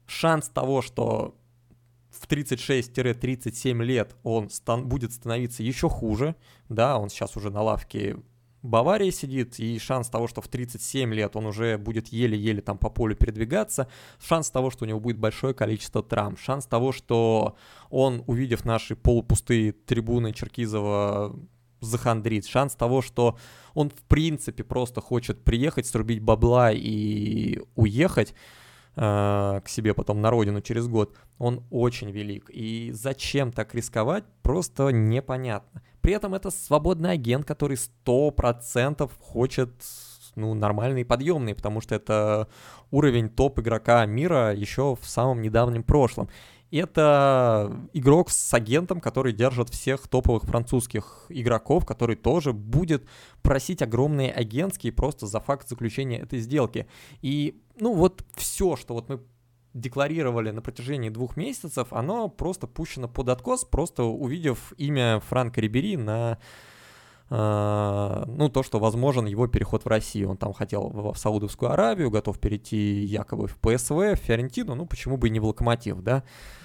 шанс 0.07 0.49
того, 0.49 0.83
что 0.83 1.35
в 2.11 2.27
36-37 2.27 3.83
лет 3.83 4.17
он 4.23 4.51
стан- 4.51 4.87
будет 4.87 5.13
становиться 5.13 5.63
еще 5.63 5.89
хуже, 5.89 6.37
да, 6.69 6.99
он 6.99 7.09
сейчас 7.09 7.37
уже 7.37 7.51
на 7.51 7.63
лавке 7.63 8.17
Баварии 8.63 9.11
сидит, 9.11 9.59
и 9.59 9.79
шанс 9.79 10.09
того, 10.09 10.29
что 10.29 10.41
в 10.41 10.47
37 10.47 11.13
лет 11.13 11.35
он 11.35 11.47
уже 11.47 11.79
будет 11.79 12.09
еле-еле 12.09 12.63
там 12.63 12.79
по 12.79 12.91
полю 12.91 13.17
передвигаться, 13.17 13.89
шанс 14.21 14.51
того, 14.51 14.71
что 14.71 14.85
у 14.85 14.89
него 14.89 15.01
будет 15.01 15.19
большое 15.19 15.53
количество 15.53 16.03
травм, 16.03 16.37
шанс 16.37 16.67
того, 16.67 16.93
что 16.93 17.57
он, 17.91 18.23
увидев 18.29 18.65
наши 18.65 18.95
полупустые 18.95 19.73
трибуны 19.73 20.33
Черкизова, 20.33 21.37
захандрит, 21.81 22.47
шанс 22.47 22.77
того, 22.77 23.03
что 23.03 23.37
он 23.75 23.91
в 23.91 24.03
принципе 24.05 24.63
просто 24.63 25.01
хочет 25.01 25.43
приехать, 25.43 25.87
срубить 25.87 26.23
бабла 26.23 26.71
и 26.73 27.61
уехать, 27.75 28.35
к 28.95 29.63
себе 29.67 29.95
потом 29.95 30.21
на 30.21 30.31
родину 30.31 30.61
через 30.61 30.87
год, 30.87 31.17
он 31.39 31.65
очень 31.71 32.11
велик. 32.11 32.51
И 32.51 32.91
зачем 32.93 33.53
так 33.53 33.75
рисковать, 33.75 34.25
просто 34.43 34.91
непонятно. 34.91 35.83
При 36.03 36.13
этом 36.13 36.35
это 36.35 36.51
свободный 36.51 37.13
агент, 37.13 37.47
который 37.47 37.79
100% 38.05 39.11
хочет 39.21 39.71
ну, 40.35 40.55
нормальный 40.55 41.03
и 41.03 41.05
подъемный, 41.05 41.55
потому 41.55 41.81
что 41.81 41.95
это 41.95 42.49
уровень 42.91 43.29
топ-игрока 43.29 44.05
мира 44.07 44.55
еще 44.55 44.97
в 45.01 45.07
самом 45.07 45.43
недавнем 45.43 45.83
прошлом. 45.83 46.29
Это 46.73 47.71
игрок 47.93 48.31
с 48.31 48.55
агентом, 48.55 49.01
который 49.01 49.35
держит 49.35 49.69
всех 49.69 50.09
топовых 50.09 50.45
французских 50.45 51.27
игроков, 51.29 51.85
который 51.85 52.17
тоже 52.17 52.55
будет 52.55 53.07
просить 53.43 53.83
огромные 53.83 54.33
агентские 54.33 54.91
просто 54.91 55.27
за 55.27 55.39
факт 55.39 55.69
заключения 55.69 56.21
этой 56.21 56.39
сделки. 56.39 56.87
И, 57.21 57.61
ну, 57.79 57.93
вот 57.93 58.25
все, 58.37 58.77
что 58.77 58.95
вот 58.95 59.11
мы 59.11 59.21
декларировали 59.75 60.51
на 60.51 60.63
протяжении 60.63 61.11
двух 61.11 61.37
месяцев, 61.37 61.89
оно 61.91 62.29
просто 62.29 62.67
пущено 62.67 63.07
под 63.07 63.29
откос, 63.29 63.67
просто 63.67 64.05
увидев 64.05 64.73
имя 64.79 65.21
Франка 65.21 65.61
Рибери 65.61 65.99
на 65.99 66.39
э, 67.29 68.25
ну, 68.29 68.49
то, 68.49 68.63
что 68.63 68.79
возможен 68.79 69.27
его 69.27 69.47
переход 69.47 69.85
в 69.85 69.89
Россию. 69.89 70.31
Он 70.31 70.37
там 70.39 70.55
хотел 70.55 70.89
в 70.89 71.15
Саудовскую 71.17 71.71
Аравию, 71.71 72.11
готов 72.11 72.39
перейти 72.39 73.03
якобы 73.03 73.47
в 73.47 73.59
ПСВ, 73.59 73.91
в 73.91 74.17
Фиорентину, 74.17 74.75
ну, 74.75 74.87
почему 74.87 75.19
бы 75.19 75.29
и 75.29 75.31
не 75.31 75.39
в 75.39 75.45
Локомотив, 75.45 76.01
да. 76.01 76.23
Э, 76.23 76.62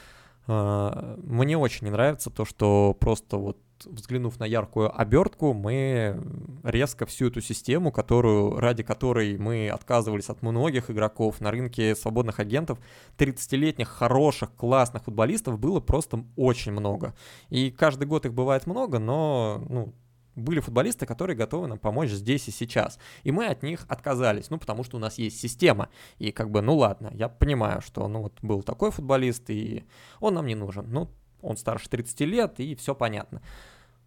мне 0.47 1.57
очень 1.57 1.85
не 1.85 1.91
нравится 1.91 2.29
то, 2.29 2.45
что 2.45 2.95
просто 2.99 3.37
вот 3.37 3.57
взглянув 3.85 4.39
на 4.39 4.45
яркую 4.45 4.99
обертку, 4.99 5.53
мы 5.53 6.19
резко 6.63 7.05
всю 7.05 7.27
эту 7.27 7.41
систему, 7.41 7.91
которую, 7.91 8.59
ради 8.59 8.83
которой 8.83 9.37
мы 9.37 9.69
отказывались 9.69 10.29
от 10.29 10.41
многих 10.41 10.89
игроков 10.89 11.41
на 11.41 11.51
рынке 11.51 11.95
свободных 11.95 12.39
агентов, 12.39 12.79
30-летних, 13.17 13.87
хороших, 13.87 14.53
классных 14.55 15.03
футболистов 15.03 15.59
было 15.59 15.79
просто 15.79 16.23
очень 16.35 16.71
много. 16.71 17.13
И 17.49 17.71
каждый 17.71 18.07
год 18.07 18.25
их 18.25 18.33
бывает 18.33 18.65
много, 18.67 18.99
но 18.99 19.63
ну, 19.69 19.93
были 20.37 20.59
футболисты, 20.59 21.05
которые 21.05 21.35
готовы 21.35 21.67
нам 21.67 21.79
помочь 21.79 22.09
здесь 22.11 22.47
и 22.47 22.51
сейчас. 22.51 22.99
И 23.23 23.31
мы 23.31 23.47
от 23.47 23.63
них 23.63 23.85
отказались, 23.89 24.49
ну, 24.49 24.57
потому 24.57 24.83
что 24.83 24.97
у 24.97 24.99
нас 24.99 25.17
есть 25.17 25.39
система. 25.39 25.89
И 26.19 26.31
как 26.31 26.51
бы, 26.51 26.61
ну 26.61 26.77
ладно, 26.77 27.11
я 27.13 27.27
понимаю, 27.27 27.81
что, 27.81 28.07
ну, 28.07 28.21
вот 28.21 28.33
был 28.41 28.63
такой 28.63 28.91
футболист, 28.91 29.49
и 29.49 29.83
он 30.19 30.35
нам 30.35 30.45
не 30.45 30.55
нужен. 30.55 30.85
Ну, 30.89 31.09
он 31.41 31.57
старше 31.57 31.89
30 31.89 32.21
лет, 32.21 32.59
и 32.59 32.75
все 32.75 32.95
понятно. 32.95 33.41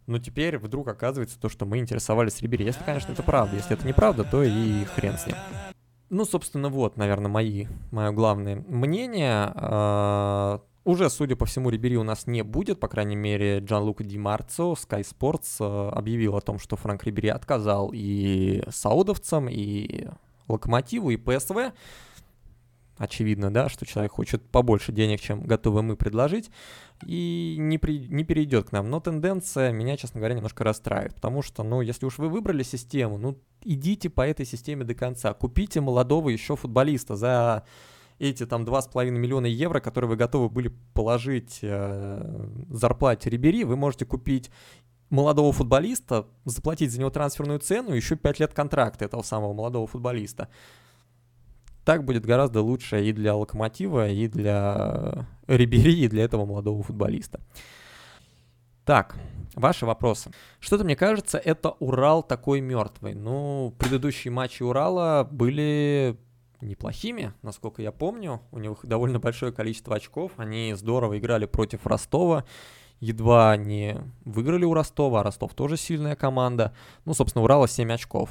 Но 0.07 0.19
теперь 0.19 0.59
вдруг 0.59 0.89
оказывается 0.89 1.39
то, 1.39 1.49
что 1.49 1.67
мы 1.67 1.79
интересовались 1.79 2.41
Рибери. 2.41 2.65
Если, 2.65 2.83
конечно, 2.85 3.13
это 3.13 3.23
правда. 3.23 3.57
Если 3.57 3.75
это 3.75 3.87
неправда, 3.87 4.25
то 4.25 4.43
и 4.43 4.85
хрен 4.85 5.19
с 5.19 5.27
ним. 5.27 5.37
Ну, 6.09 6.25
собственно, 6.25 6.69
вот, 6.69 6.97
наверное, 6.97 7.31
мои, 7.31 7.67
мое 7.93 8.11
главное 8.11 8.57
мнение. 8.67 10.61
Уже, 10.91 11.09
судя 11.09 11.37
по 11.37 11.47
всему, 11.47 11.71
Рибери 11.71 11.97
у 11.97 12.03
нас 12.03 12.27
не 12.27 12.43
будет, 12.43 12.81
по 12.81 12.89
крайней 12.89 13.15
мере, 13.15 13.61
Джан 13.61 13.85
Лука 13.85 14.03
Ди 14.03 14.19
Марцо, 14.19 14.73
Sky 14.73 15.07
Sports, 15.07 15.59
а, 15.61 15.91
объявил 15.91 16.35
о 16.35 16.41
том, 16.41 16.59
что 16.59 16.75
Франк 16.75 17.05
Рибери 17.05 17.29
отказал 17.29 17.93
и 17.95 18.65
саудовцам, 18.71 19.49
и 19.49 20.09
Локомотиву, 20.49 21.11
и 21.11 21.17
ПСВ 21.17 21.73
очевидно, 22.99 23.53
да, 23.53 23.69
что 23.69 23.87
человек 23.87 24.11
хочет 24.11 24.43
побольше 24.43 24.91
денег, 24.91 25.21
чем 25.21 25.43
готовы 25.43 25.83
мы 25.83 25.95
предложить, 25.95 26.51
и 27.07 27.55
не, 27.57 27.79
при, 27.79 28.09
не 28.09 28.25
перейдет 28.25 28.71
к 28.71 28.73
нам. 28.73 28.91
Но 28.91 28.99
тенденция 28.99 29.71
меня, 29.71 29.97
честно 29.97 30.19
говоря, 30.19 30.35
немножко 30.35 30.65
расстраивает, 30.65 31.15
потому 31.15 31.41
что, 31.43 31.63
ну, 31.63 31.83
если 31.83 32.05
уж 32.05 32.19
вы 32.19 32.29
выбрали 32.29 32.65
систему, 32.65 33.17
ну, 33.17 33.39
идите 33.63 34.11
по 34.11 34.23
этой 34.27 34.45
системе 34.45 34.85
до 34.85 34.97
конца, 34.97 35.33
купите 35.35 35.81
молодого 35.81 36.31
еще 36.31 36.57
футболиста 36.57 37.15
за 37.15 37.65
эти 38.21 38.47
там 38.47 38.65
2,5 38.65 39.11
миллиона 39.11 39.47
евро, 39.47 39.81
которые 39.81 40.11
вы 40.11 40.17
готовы 40.17 40.49
были 40.49 40.73
положить 40.95 41.59
э, 41.63 42.49
зарплате 42.69 43.31
Рибери, 43.31 43.65
вы 43.65 43.77
можете 43.77 44.05
купить 44.05 44.51
молодого 45.09 45.53
футболиста, 45.53 46.29
заплатить 46.45 46.93
за 46.93 47.01
него 47.01 47.11
трансферную 47.11 47.59
цену, 47.59 47.95
еще 47.95 48.15
5 48.15 48.39
лет 48.39 48.55
контракта 48.55 49.05
этого 49.07 49.23
самого 49.23 49.53
молодого 49.53 49.87
футболиста 49.89 50.49
так 51.85 52.05
будет 52.05 52.25
гораздо 52.25 52.63
лучше 52.63 53.05
и 53.05 53.13
для 53.13 53.35
Локомотива, 53.35 54.09
и 54.09 54.29
для 54.29 55.27
Рибери, 55.49 56.05
и 56.05 56.09
для 56.09 56.25
этого 56.25 56.45
молодого 56.45 56.83
футболиста. 56.83 57.41
Так, 58.85 59.17
ваши 59.55 59.87
вопросы. 59.87 60.31
Что-то 60.61 60.85
мне 60.85 60.97
кажется, 60.97 61.39
это 61.39 61.71
Урал 61.81 62.23
такой 62.23 62.61
мертвый. 62.61 63.15
Ну, 63.15 63.75
предыдущие 63.79 64.31
матчи 64.33 64.63
Урала 64.63 65.27
были 65.31 66.17
неплохими, 66.61 67.33
насколько 67.43 67.83
я 67.83 67.93
помню. 67.93 68.41
У 68.53 68.59
них 68.59 68.79
довольно 68.83 69.19
большое 69.19 69.53
количество 69.53 69.97
очков. 69.97 70.33
Они 70.37 70.75
здорово 70.75 71.19
играли 71.19 71.47
против 71.47 71.87
Ростова. 71.87 72.45
Едва 73.01 73.57
не 73.57 73.97
выиграли 74.25 74.65
у 74.65 74.75
Ростова, 74.75 75.21
а 75.21 75.23
Ростов 75.23 75.55
тоже 75.55 75.77
сильная 75.77 76.17
команда. 76.17 76.75
Ну, 77.05 77.15
собственно, 77.15 77.45
Урала 77.45 77.67
7 77.67 77.91
очков 77.93 78.31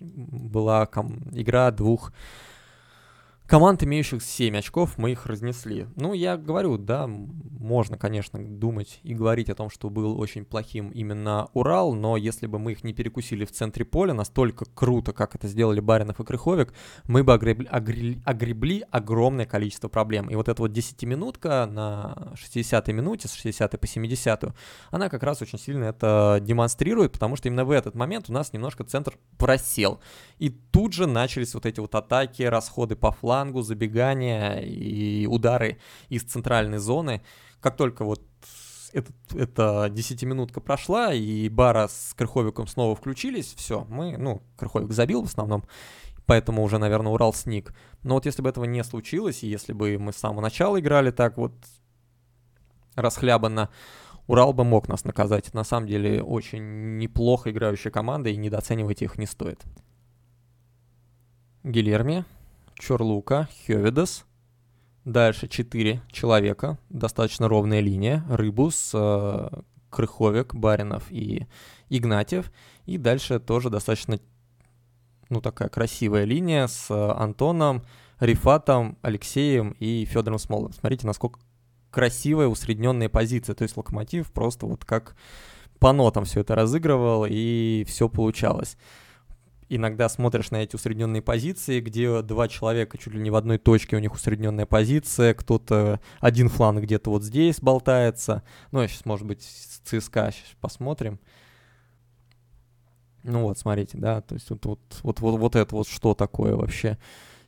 была 0.00 0.88
игра 1.32 1.70
двух 1.70 2.12
команд, 3.46 3.82
имеющих 3.82 4.22
7 4.22 4.56
очков, 4.56 4.98
мы 4.98 5.12
их 5.12 5.26
разнесли. 5.26 5.86
Ну, 5.96 6.12
я 6.12 6.36
говорю, 6.36 6.78
да, 6.78 7.06
можно, 7.06 7.98
конечно, 7.98 8.38
думать 8.44 9.00
и 9.02 9.14
говорить 9.14 9.50
о 9.50 9.54
том, 9.54 9.70
что 9.70 9.90
был 9.90 10.18
очень 10.20 10.44
плохим 10.44 10.90
именно 10.90 11.48
Урал, 11.52 11.94
но 11.94 12.16
если 12.16 12.46
бы 12.46 12.58
мы 12.58 12.72
их 12.72 12.84
не 12.84 12.92
перекусили 12.92 13.44
в 13.44 13.52
центре 13.52 13.84
поля 13.84 14.14
настолько 14.14 14.64
круто, 14.64 15.12
как 15.12 15.34
это 15.34 15.48
сделали 15.48 15.80
Баринов 15.80 16.20
и 16.20 16.24
Крыховик, 16.24 16.74
мы 17.04 17.24
бы 17.24 17.34
огребли, 17.34 17.66
огребли, 17.70 18.22
огребли 18.24 18.84
огромное 18.90 19.46
количество 19.46 19.88
проблем. 19.88 20.28
И 20.28 20.34
вот 20.34 20.48
эта 20.48 20.62
вот 20.62 20.72
10-минутка 20.72 21.66
на 21.66 22.32
60-й 22.34 22.92
минуте, 22.92 23.28
с 23.28 23.34
60 23.34 23.80
по 23.80 23.86
70 23.86 24.44
она 24.90 25.08
как 25.08 25.22
раз 25.22 25.42
очень 25.42 25.58
сильно 25.58 25.84
это 25.84 26.38
демонстрирует, 26.42 27.12
потому 27.12 27.36
что 27.36 27.48
именно 27.48 27.64
в 27.64 27.70
этот 27.70 27.94
момент 27.94 28.28
у 28.28 28.32
нас 28.32 28.52
немножко 28.52 28.84
центр 28.84 29.18
просел. 29.38 30.00
И 30.38 30.50
тут 30.50 30.92
же 30.92 31.06
начались 31.06 31.54
вот 31.54 31.66
эти 31.66 31.80
вот 31.80 31.94
атаки, 31.94 32.42
расходы 32.42 32.96
по 32.96 33.12
флангу, 33.12 33.35
флангу, 33.36 33.62
забегания 33.62 34.60
и 34.60 35.26
удары 35.26 35.78
из 36.08 36.22
центральной 36.22 36.78
зоны. 36.78 37.22
Как 37.60 37.76
только 37.76 38.04
вот 38.04 38.22
этот, 38.92 39.14
эта 39.34 39.88
десятиминутка 39.90 40.60
прошла, 40.60 41.12
и 41.12 41.48
Бара 41.48 41.88
с 41.88 42.14
Крыховиком 42.16 42.66
снова 42.66 42.94
включились, 42.94 43.54
все, 43.54 43.84
мы, 43.88 44.16
ну, 44.16 44.42
Крыховик 44.56 44.92
забил 44.92 45.22
в 45.22 45.26
основном, 45.26 45.64
поэтому 46.24 46.62
уже, 46.62 46.78
наверное, 46.78 47.12
Урал 47.12 47.34
сник. 47.34 47.74
Но 48.02 48.14
вот 48.14 48.26
если 48.26 48.42
бы 48.42 48.48
этого 48.48 48.64
не 48.64 48.82
случилось, 48.84 49.42
и 49.42 49.48
если 49.48 49.72
бы 49.72 49.98
мы 49.98 50.12
с 50.12 50.16
самого 50.16 50.40
начала 50.40 50.80
играли 50.80 51.10
так 51.10 51.36
вот 51.36 51.52
расхлябанно, 52.94 53.68
Урал 54.28 54.52
бы 54.52 54.64
мог 54.64 54.88
нас 54.88 55.04
наказать. 55.04 55.54
На 55.54 55.62
самом 55.62 55.86
деле 55.86 56.20
очень 56.20 56.96
неплохо 56.98 57.50
играющая 57.50 57.92
команда, 57.92 58.30
и 58.30 58.36
недооценивать 58.36 59.02
их 59.02 59.18
не 59.18 59.26
стоит. 59.26 59.62
Гильерми 61.62 62.24
Чорлука, 62.78 63.48
Хёвидес. 63.66 64.24
Дальше 65.04 65.46
4 65.46 66.02
человека, 66.10 66.78
достаточно 66.88 67.48
ровная 67.48 67.80
линия. 67.80 68.24
Рыбус, 68.28 68.90
э, 68.92 69.48
Крыховик, 69.90 70.54
Баринов 70.54 71.10
и 71.10 71.46
Игнатьев. 71.88 72.50
И 72.86 72.98
дальше 72.98 73.38
тоже 73.38 73.70
достаточно, 73.70 74.18
ну, 75.28 75.40
такая 75.40 75.68
красивая 75.68 76.24
линия 76.24 76.66
с 76.66 76.90
Антоном, 76.90 77.84
Рифатом, 78.18 78.98
Алексеем 79.02 79.76
и 79.78 80.04
Федором 80.06 80.38
Смоловым. 80.38 80.72
Смотрите, 80.72 81.06
насколько 81.06 81.38
красивая 81.90 82.48
усредненная 82.48 83.08
позиция. 83.08 83.54
То 83.54 83.62
есть 83.62 83.76
Локомотив 83.76 84.30
просто 84.32 84.66
вот 84.66 84.84
как 84.84 85.16
по 85.78 85.92
нотам 85.92 86.24
все 86.24 86.40
это 86.40 86.54
разыгрывал, 86.54 87.26
и 87.28 87.84
все 87.86 88.08
получалось 88.08 88.76
иногда 89.68 90.08
смотришь 90.08 90.50
на 90.50 90.62
эти 90.62 90.76
усредненные 90.76 91.22
позиции, 91.22 91.80
где 91.80 92.22
два 92.22 92.48
человека 92.48 92.98
чуть 92.98 93.14
ли 93.14 93.20
не 93.20 93.30
в 93.30 93.36
одной 93.36 93.58
точке, 93.58 93.96
у 93.96 94.00
них 94.00 94.14
усредненная 94.14 94.66
позиция, 94.66 95.34
кто-то 95.34 96.00
один 96.20 96.48
фланг 96.48 96.82
где-то 96.82 97.10
вот 97.10 97.22
здесь 97.22 97.60
болтается. 97.60 98.42
Ну, 98.70 98.86
сейчас, 98.86 99.04
может 99.04 99.26
быть, 99.26 99.42
с 99.42 99.80
ЦСКА 99.84 100.32
сейчас 100.32 100.56
посмотрим. 100.60 101.18
Ну 103.22 103.42
вот, 103.42 103.58
смотрите, 103.58 103.98
да, 103.98 104.20
то 104.20 104.34
есть 104.34 104.48
вот, 104.50 104.64
вот, 104.64 104.80
вот, 105.02 105.20
вот, 105.20 105.38
вот 105.38 105.56
это 105.56 105.74
вот 105.74 105.88
что 105.88 106.14
такое 106.14 106.54
вообще. 106.54 106.96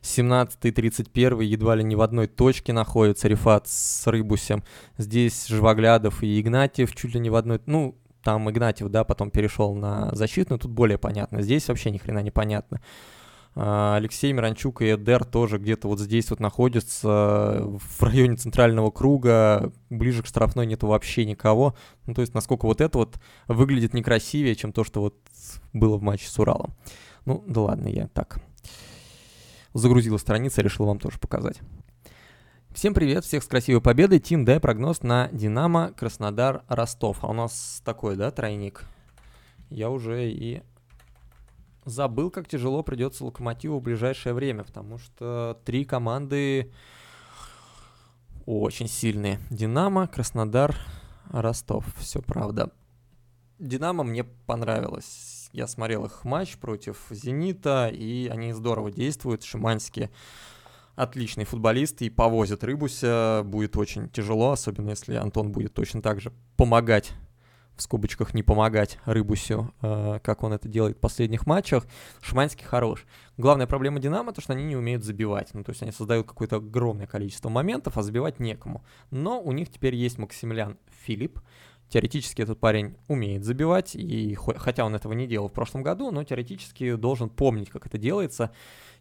17 0.01 0.59
31 0.59 1.39
едва 1.41 1.75
ли 1.75 1.83
не 1.83 1.95
в 1.95 2.01
одной 2.01 2.27
точке 2.27 2.73
находится 2.73 3.27
Рифат 3.27 3.67
с 3.67 4.07
Рыбусем. 4.07 4.63
Здесь 4.97 5.47
Живоглядов 5.47 6.23
и 6.23 6.39
Игнатьев 6.39 6.95
чуть 6.95 7.13
ли 7.13 7.19
не 7.19 7.29
в 7.29 7.35
одной... 7.35 7.61
Ну, 7.65 7.97
там 8.23 8.49
Игнатьев, 8.49 8.89
да, 8.89 9.03
потом 9.03 9.31
перешел 9.31 9.75
на 9.75 10.13
защитную, 10.13 10.59
тут 10.59 10.71
более 10.71 10.97
понятно. 10.97 11.41
Здесь 11.41 11.67
вообще 11.67 11.91
ни 11.91 11.97
хрена 11.97 12.19
не 12.19 12.31
понятно. 12.31 12.81
А, 13.55 13.95
Алексей 13.95 14.31
Миранчук 14.31 14.81
и 14.81 14.93
Эдер 14.93 15.25
тоже 15.25 15.57
где-то 15.57 15.87
вот 15.87 15.99
здесь 15.99 16.29
вот 16.29 16.39
находятся, 16.39 17.61
в 17.63 18.03
районе 18.03 18.35
центрального 18.35 18.91
круга, 18.91 19.71
ближе 19.89 20.23
к 20.23 20.27
штрафной 20.27 20.65
нету 20.65 20.87
вообще 20.87 21.25
никого. 21.25 21.75
Ну, 22.05 22.13
то 22.13 22.21
есть, 22.21 22.33
насколько 22.33 22.65
вот 22.65 22.81
это 22.81 22.97
вот 22.97 23.19
выглядит 23.47 23.93
некрасивее, 23.93 24.55
чем 24.55 24.71
то, 24.71 24.83
что 24.83 25.01
вот 25.01 25.15
было 25.73 25.97
в 25.97 26.01
матче 26.01 26.27
с 26.27 26.39
Уралом. 26.39 26.75
Ну, 27.25 27.43
да 27.47 27.61
ладно, 27.61 27.87
я 27.87 28.07
так 28.07 28.39
загрузила 29.73 30.17
страницу, 30.17 30.61
решил 30.61 30.85
вам 30.85 30.99
тоже 30.99 31.19
показать. 31.19 31.59
Всем 32.71 32.93
привет, 32.93 33.25
всех 33.25 33.43
с 33.43 33.47
красивой 33.47 33.81
победой. 33.81 34.19
Тим, 34.19 34.45
дай 34.45 34.59
прогноз 34.59 35.01
на 35.01 35.27
Динамо, 35.31 35.91
Краснодар, 35.97 36.63
Ростов. 36.67 37.23
А 37.23 37.27
у 37.27 37.33
нас 37.33 37.81
такой, 37.83 38.15
да, 38.15 38.29
тройник? 38.29 38.85
Я 39.71 39.89
уже 39.89 40.29
и 40.29 40.61
забыл, 41.83 42.29
как 42.29 42.47
тяжело 42.47 42.83
придется 42.83 43.25
Локомотиву 43.25 43.79
в 43.79 43.83
ближайшее 43.83 44.33
время, 44.33 44.63
потому 44.63 44.99
что 44.99 45.59
три 45.65 45.83
команды 45.83 46.71
очень 48.45 48.87
сильные. 48.87 49.39
Динамо, 49.49 50.07
Краснодар, 50.07 50.75
Ростов. 51.31 51.85
Все 51.97 52.21
правда. 52.21 52.71
Динамо 53.57 54.03
мне 54.03 54.23
понравилось. 54.23 55.49
Я 55.53 55.65
смотрел 55.65 56.05
их 56.05 56.23
матч 56.23 56.57
против 56.57 57.07
Зенита, 57.09 57.89
и 57.91 58.27
они 58.27 58.53
здорово 58.53 58.91
действуют. 58.91 59.43
Шиманский 59.43 60.09
отличный 60.99 61.45
футболист 61.45 62.01
и 62.01 62.09
повозит 62.09 62.63
Рыбуся. 62.63 63.43
Будет 63.45 63.77
очень 63.77 64.09
тяжело, 64.09 64.51
особенно 64.51 64.89
если 64.89 65.15
Антон 65.15 65.51
будет 65.51 65.73
точно 65.73 66.01
так 66.01 66.19
же 66.19 66.33
помогать 66.57 67.13
в 67.79 67.81
скобочках 67.81 68.33
не 68.33 68.43
помогать 68.43 68.99
Рыбусю, 69.05 69.73
э, 69.81 70.19
как 70.21 70.43
он 70.43 70.51
это 70.51 70.67
делает 70.67 70.97
в 70.97 70.99
последних 70.99 71.47
матчах. 71.47 71.87
Шманский 72.21 72.65
хорош. 72.65 73.05
Главная 73.37 73.67
проблема 73.67 73.99
Динамо, 74.01 74.33
то, 74.33 74.41
что 74.41 74.51
они 74.51 74.65
не 74.65 74.75
умеют 74.75 75.05
забивать. 75.05 75.53
Ну, 75.53 75.63
то 75.63 75.71
есть 75.71 75.81
они 75.81 75.93
создают 75.93 76.27
какое-то 76.27 76.57
огромное 76.57 77.07
количество 77.07 77.47
моментов, 77.47 77.97
а 77.97 78.03
забивать 78.03 78.39
некому. 78.39 78.83
Но 79.11 79.41
у 79.41 79.53
них 79.53 79.71
теперь 79.71 79.95
есть 79.95 80.17
Максимилиан 80.17 80.77
Филипп. 81.05 81.39
Теоретически 81.87 82.41
этот 82.41 82.59
парень 82.59 82.97
умеет 83.07 83.43
забивать, 83.43 83.95
и 83.95 84.35
хотя 84.35 84.85
он 84.85 84.93
этого 84.93 85.13
не 85.13 85.25
делал 85.25 85.47
в 85.47 85.53
прошлом 85.53 85.81
году, 85.81 86.11
но 86.11 86.23
теоретически 86.23 86.95
должен 86.95 87.29
помнить, 87.29 87.69
как 87.69 87.87
это 87.87 87.97
делается. 87.97 88.51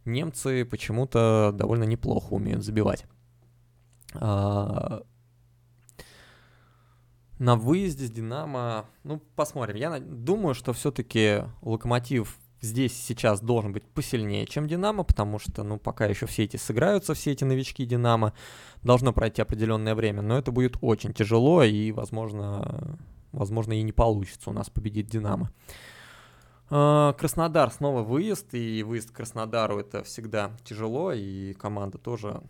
Немцы 0.08 0.64
почему-то 0.64 1.52
довольно 1.54 1.84
неплохо 1.84 2.32
умеют 2.34 2.64
забивать. 2.64 3.06
А, 4.14 5.02
на 7.38 7.56
выезде 7.56 8.06
с 8.06 8.10
Динамо, 8.10 8.86
ну, 9.04 9.22
посмотрим. 9.36 9.76
Я 9.76 10.00
думаю, 10.00 10.54
что 10.54 10.72
все-таки 10.72 11.44
Локомотив 11.62 12.38
здесь 12.60 12.96
сейчас 12.96 13.40
должен 13.40 13.72
быть 13.72 13.84
посильнее, 13.84 14.46
чем 14.46 14.66
Динамо, 14.66 15.04
потому 15.04 15.38
что, 15.38 15.62
ну, 15.62 15.78
пока 15.78 16.06
еще 16.06 16.26
все 16.26 16.44
эти 16.44 16.56
сыграются, 16.56 17.14
все 17.14 17.32
эти 17.32 17.44
новички 17.44 17.84
Динамо, 17.86 18.32
должно 18.82 19.12
пройти 19.12 19.42
определенное 19.42 19.94
время, 19.94 20.22
но 20.22 20.36
это 20.38 20.50
будет 20.50 20.76
очень 20.80 21.12
тяжело 21.12 21.62
и, 21.62 21.92
возможно, 21.92 22.98
возможно 23.32 23.74
и 23.74 23.82
не 23.82 23.92
получится 23.92 24.50
у 24.50 24.52
нас 24.52 24.70
победить 24.70 25.08
Динамо. 25.08 25.50
Краснодар 26.68 27.70
снова 27.70 28.02
выезд, 28.02 28.52
и 28.52 28.82
выезд 28.82 29.10
к 29.10 29.16
Краснодару 29.16 29.78
это 29.78 30.02
всегда 30.04 30.52
тяжело, 30.64 31.12
и 31.12 31.54
команда 31.54 31.96
тоже, 31.96 32.42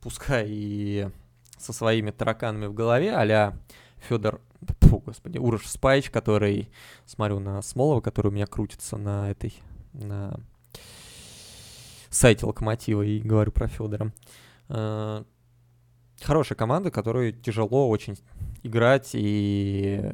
пускай 0.00 0.46
и 0.48 1.10
со 1.58 1.72
своими 1.74 2.10
тараканами 2.10 2.66
в 2.66 2.74
голове, 2.74 3.12
а 3.14 3.54
Федор, 3.98 4.40
фу, 4.80 5.00
господи, 5.00 5.36
Урош 5.38 5.66
Спайч, 5.66 6.10
который, 6.10 6.70
смотрю 7.04 7.38
на 7.40 7.60
Смолова, 7.60 8.00
который 8.00 8.28
у 8.28 8.30
меня 8.30 8.46
крутится 8.46 8.96
на 8.96 9.30
этой, 9.30 9.54
на 9.92 10.40
сайте 12.08 12.46
Локомотива, 12.46 13.02
и 13.02 13.20
говорю 13.20 13.52
про 13.52 13.68
Федора. 13.68 14.12
Uh, 14.68 15.24
хорошая 16.22 16.56
команда, 16.56 16.90
которую 16.90 17.32
тяжело 17.32 17.88
очень 17.88 18.18
играть, 18.62 19.10
и, 19.12 20.10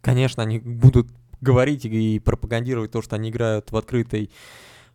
конечно, 0.00 0.42
они 0.42 0.58
будут 0.58 1.08
говорить 1.42 1.84
и 1.84 2.18
пропагандировать 2.18 2.90
то, 2.90 3.02
что 3.02 3.16
они 3.16 3.28
играют 3.28 3.70
в 3.70 3.76
открытой 3.76 4.30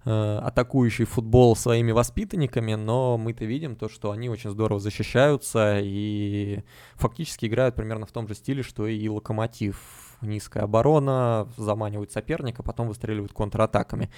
Э, 0.09 0.39
атакующий 0.41 1.03
футбол 1.03 1.53
своими 1.57 1.91
воспитанниками, 1.91 2.75
но 2.75 3.17
мы-то 3.17 3.43
видим 3.43 3.75
то, 3.75 3.89
что 3.89 4.11
они 4.11 4.29
очень 4.29 4.51
здорово 4.51 4.79
защищаются 4.79 5.79
и 5.81 6.63
фактически 6.95 7.45
играют 7.45 7.75
примерно 7.75 8.05
в 8.05 8.13
том 8.13 8.25
же 8.25 8.33
стиле, 8.33 8.63
что 8.63 8.87
и 8.87 9.09
Локомотив. 9.09 9.77
Низкая 10.21 10.63
оборона, 10.63 11.49
заманивают 11.57 12.13
соперника, 12.13 12.63
потом 12.63 12.87
выстреливают 12.87 13.33
контратаками. 13.33 14.09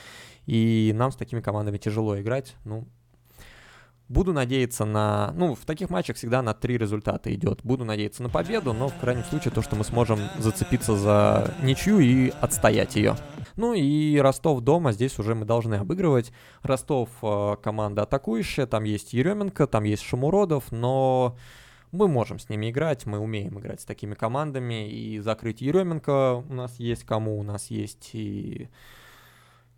И 0.45 0.93
нам 0.95 1.11
с 1.11 1.15
такими 1.15 1.41
командами 1.41 1.79
тяжело 1.79 2.21
играть. 2.21 2.55
Ну, 2.65 2.87
Буду 4.09 4.33
надеяться 4.33 4.85
на... 4.85 5.31
Ну, 5.35 5.53
в 5.53 5.65
таких 5.65 5.91
матчах 5.91 6.17
всегда 6.17 6.41
на 6.41 6.55
три 6.55 6.79
результата 6.79 7.31
идет. 7.31 7.59
Буду 7.63 7.85
надеяться 7.85 8.23
на 8.23 8.29
победу, 8.29 8.73
но 8.73 8.87
в 8.87 8.95
крайнем 8.97 9.23
случае 9.23 9.53
то, 9.53 9.61
что 9.61 9.75
мы 9.75 9.83
сможем 9.83 10.19
зацепиться 10.39 10.95
за 10.95 11.53
ничью 11.61 11.99
и 11.99 12.33
отстоять 12.41 12.95
ее. 12.95 13.15
Ну 13.55 13.75
и 13.75 14.17
Ростов 14.17 14.61
дома, 14.61 14.93
здесь 14.93 15.19
уже 15.19 15.35
мы 15.35 15.45
должны 15.45 15.75
обыгрывать. 15.75 16.31
Ростов 16.63 17.09
э, 17.21 17.55
команда 17.61 18.01
атакующая, 18.01 18.65
там 18.65 18.83
есть 18.83 19.13
Еременко, 19.13 19.67
там 19.67 19.83
есть 19.83 20.01
Шамуродов, 20.01 20.71
но 20.71 21.37
мы 21.91 22.07
можем 22.07 22.39
с 22.39 22.49
ними 22.49 22.71
играть, 22.71 23.05
мы 23.05 23.19
умеем 23.19 23.59
играть 23.59 23.81
с 23.81 23.85
такими 23.85 24.15
командами, 24.15 24.89
и 24.89 25.19
закрыть 25.19 25.61
Еременко 25.61 26.43
у 26.49 26.53
нас 26.53 26.79
есть 26.79 27.03
кому, 27.03 27.37
у 27.37 27.43
нас 27.43 27.67
есть 27.69 28.09
и 28.13 28.69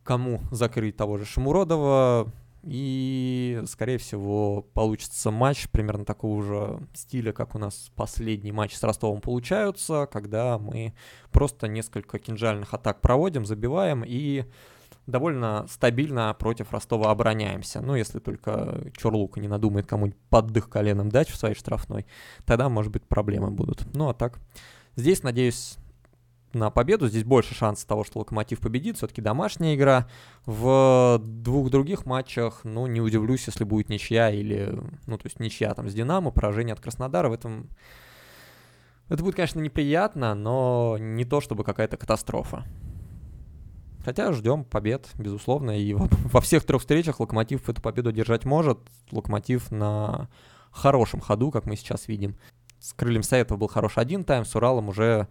кому 0.03 0.41
закрыть 0.51 0.95
того 0.95 1.17
же 1.17 1.25
Шамуродова, 1.25 2.31
и, 2.63 3.61
скорее 3.65 3.97
всего, 3.97 4.61
получится 4.73 5.31
матч 5.31 5.67
примерно 5.69 6.05
такого 6.05 6.43
же 6.43 6.87
стиля, 6.93 7.31
как 7.31 7.55
у 7.55 7.57
нас 7.57 7.91
последний 7.95 8.51
матч 8.51 8.75
с 8.75 8.83
Ростовом 8.83 9.21
получаются, 9.21 10.07
когда 10.11 10.59
мы 10.59 10.93
просто 11.31 11.67
несколько 11.67 12.19
кинжальных 12.19 12.73
атак 12.73 13.01
проводим, 13.01 13.45
забиваем 13.45 14.03
и 14.05 14.45
довольно 15.07 15.65
стабильно 15.69 16.35
против 16.37 16.71
Ростова 16.71 17.09
обороняемся. 17.11 17.81
Ну, 17.81 17.95
если 17.95 18.19
только 18.19 18.91
Чорлука 18.95 19.39
не 19.39 19.47
надумает 19.47 19.87
кому-нибудь 19.87 20.19
поддых 20.29 20.69
коленом 20.69 21.09
дать 21.09 21.29
в 21.29 21.35
своей 21.35 21.55
штрафной, 21.55 22.05
тогда, 22.45 22.69
может 22.69 22.91
быть, 22.91 23.03
проблемы 23.07 23.49
будут. 23.49 23.83
Ну, 23.95 24.09
а 24.09 24.13
так, 24.13 24.39
здесь, 24.95 25.23
надеюсь, 25.23 25.77
на 26.53 26.69
победу. 26.69 27.07
Здесь 27.07 27.23
больше 27.23 27.55
шансов 27.55 27.87
того, 27.87 28.03
что 28.03 28.19
Локомотив 28.19 28.59
победит. 28.59 28.97
Все-таки 28.97 29.21
домашняя 29.21 29.75
игра. 29.75 30.07
В 30.45 31.21
двух 31.23 31.69
других 31.69 32.05
матчах, 32.05 32.61
ну, 32.63 32.87
не 32.87 33.01
удивлюсь, 33.01 33.47
если 33.47 33.63
будет 33.63 33.89
ничья 33.89 34.29
или, 34.29 34.81
ну, 35.07 35.17
то 35.17 35.25
есть 35.25 35.39
ничья 35.39 35.73
там 35.73 35.89
с 35.89 35.93
Динамо, 35.93 36.31
поражение 36.31 36.73
от 36.73 36.79
Краснодара. 36.79 37.29
В 37.29 37.33
этом... 37.33 37.69
Это 39.09 39.23
будет, 39.23 39.35
конечно, 39.35 39.59
неприятно, 39.59 40.35
но 40.35 40.97
не 40.99 41.25
то 41.25 41.41
чтобы 41.41 41.63
какая-то 41.63 41.97
катастрофа. 41.97 42.65
Хотя 44.03 44.31
ждем 44.31 44.63
побед, 44.63 45.09
безусловно, 45.15 45.79
и 45.79 45.93
во 45.93 46.41
всех 46.41 46.63
трех 46.65 46.81
встречах 46.81 47.19
Локомотив 47.19 47.69
эту 47.69 47.81
победу 47.81 48.11
держать 48.11 48.45
может. 48.45 48.79
Локомотив 49.11 49.69
на 49.71 50.29
хорошем 50.71 51.19
ходу, 51.19 51.51
как 51.51 51.65
мы 51.65 51.75
сейчас 51.75 52.07
видим. 52.07 52.35
С 52.79 52.93
Крыльем 52.93 53.21
Советов 53.21 53.59
был 53.59 53.67
хороший 53.67 53.99
один 53.99 54.23
тайм, 54.23 54.43
с 54.43 54.55
Уралом 54.55 54.89
уже 54.89 55.27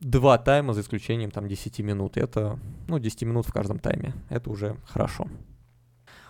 два 0.00 0.38
тайма, 0.38 0.72
за 0.74 0.80
исключением 0.80 1.30
там 1.30 1.48
10 1.48 1.80
минут. 1.80 2.16
Это, 2.16 2.58
ну, 2.86 2.98
10 2.98 3.22
минут 3.22 3.46
в 3.46 3.52
каждом 3.52 3.78
тайме. 3.78 4.14
Это 4.28 4.50
уже 4.50 4.76
хорошо. 4.84 5.26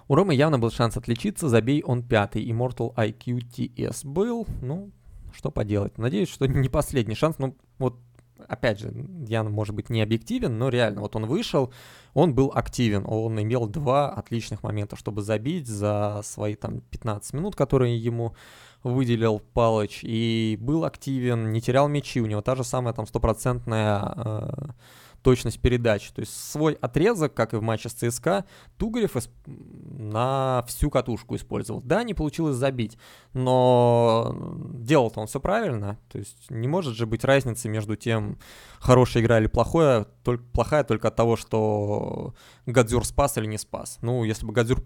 У 0.09 0.15
Ромы 0.15 0.35
явно 0.35 0.59
был 0.59 0.71
шанс 0.71 0.97
отличиться, 0.97 1.49
забей 1.49 1.83
он 1.83 2.03
пятый. 2.03 2.49
Immortal 2.49 2.95
IQ 2.95 3.41
TS 3.55 4.07
был, 4.07 4.47
ну, 4.63 4.91
что 5.35 5.51
поделать. 5.51 5.99
Надеюсь, 5.99 6.31
что 6.31 6.47
не 6.47 6.71
последний 6.71 7.15
шанс. 7.15 7.37
Ну, 7.39 7.57
вот, 7.79 7.99
опять 8.47 8.81
же, 8.81 8.93
я, 9.27 9.45
может 9.45 9.75
быть, 9.75 9.91
не 9.91 10.01
объективен, 10.01 10.57
но 10.57 10.71
реально, 10.71 11.03
вот 11.03 11.15
он 11.15 11.27
вышел, 11.27 11.73
он 12.15 12.35
был 12.35 12.51
активен, 12.55 13.05
он 13.07 13.41
имел 13.43 13.67
два 13.67 14.11
отличных 14.11 14.63
момента, 14.63 14.97
чтобы 14.97 15.21
забить 15.21 15.67
за 15.67 16.23
свои 16.25 16.55
там 16.55 16.81
15 16.81 17.35
минут, 17.35 17.55
которые 17.55 17.99
ему 17.99 18.35
выделил 18.83 19.41
Палыч 19.41 20.01
и 20.03 20.57
был 20.61 20.85
активен, 20.85 21.53
не 21.53 21.61
терял 21.61 21.89
мячи, 21.89 22.21
у 22.21 22.27
него 22.27 22.43
та 22.43 22.55
же 22.55 22.65
самая 22.65 22.95
там 22.95 23.07
стопроцентная 23.07 24.15
э, 24.17 24.51
точность 25.23 25.61
передач. 25.61 26.11
То 26.13 26.21
есть 26.21 26.33
свой 26.33 26.75
отрезок, 26.75 27.35
как 27.35 27.55
и 27.55 27.57
в 27.57 27.63
матче 27.63 27.89
с 27.89 27.93
ЦСКА, 27.93 28.45
Тугарев 28.77 29.17
на 29.47 30.65
всю 30.69 30.91
катушку 30.91 31.37
использовал. 31.37 31.83
Да, 31.83 32.03
не 32.03 32.15
получилось 32.15 32.57
забить, 32.57 32.99
но 33.33 34.35
делал-то 34.75 35.21
он 35.21 35.27
все 35.27 35.41
правильно. 35.41 35.99
То 36.11 36.19
есть 36.19 36.51
не 36.51 36.69
может 36.69 36.95
же 36.95 37.07
быть 37.07 37.25
разницы 37.25 37.69
между 37.69 37.97
тем, 37.97 38.39
хорошая 38.79 39.23
игра 39.23 39.39
или 39.39 39.49
плохое, 39.49 40.07
только, 40.23 40.45
плохая 40.45 40.85
только 40.85 41.09
от 41.09 41.17
того, 41.17 41.37
что 41.37 42.35
Гадзюр 42.67 43.05
спас 43.05 43.37
или 43.39 43.47
не 43.47 43.59
спас. 43.59 43.99
Ну, 44.03 44.25
если 44.25 44.47
бы 44.47 44.53
Гадзюр 44.53 44.85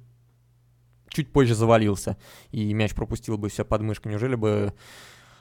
чуть 1.12 1.32
позже 1.32 1.54
завалился, 1.54 2.16
и 2.50 2.72
мяч 2.72 2.94
пропустил 2.94 3.38
бы 3.38 3.48
все 3.48 3.64
под 3.64 3.82
мышкой. 3.82 4.10
Неужели 4.12 4.34
бы 4.34 4.74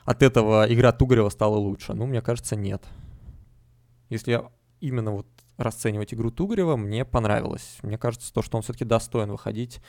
от 0.04 0.22
этого 0.22 0.66
игра 0.72 0.92
Тугарева 0.92 1.28
стала 1.30 1.56
лучше? 1.56 1.94
Ну, 1.94 2.06
мне 2.06 2.20
кажется, 2.20 2.56
нет. 2.56 2.82
Если 4.08 4.42
именно 4.80 5.12
вот 5.12 5.26
расценивать 5.56 6.12
игру 6.14 6.30
Тугарева, 6.30 6.76
мне 6.76 7.04
понравилось. 7.04 7.78
Мне 7.82 7.98
кажется, 7.98 8.32
то, 8.32 8.42
что 8.42 8.56
он 8.56 8.62
все-таки 8.62 8.84
достоин 8.84 9.30
выходить 9.30 9.80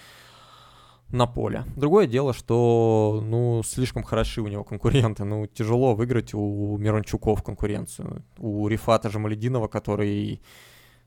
на 1.10 1.28
поле. 1.28 1.66
Другое 1.76 2.08
дело, 2.08 2.34
что, 2.34 3.22
ну, 3.24 3.62
слишком 3.64 4.04
хороши 4.04 4.42
у 4.42 4.48
него 4.48 4.64
конкуренты. 4.64 5.24
Ну, 5.24 5.46
тяжело 5.46 5.96
выиграть 5.96 6.34
у 6.34 6.78
Мирончуков 6.78 7.44
конкуренцию. 7.44 8.24
У 8.38 8.68
Рифата 8.68 9.10
Жамалединова, 9.10 9.68
который 9.68 10.42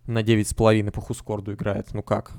на 0.06 0.22
9,5 0.22 0.90
по 0.92 1.00
Хускорду 1.00 1.54
играет. 1.54 1.92
Ну 1.92 2.02
как? 2.02 2.32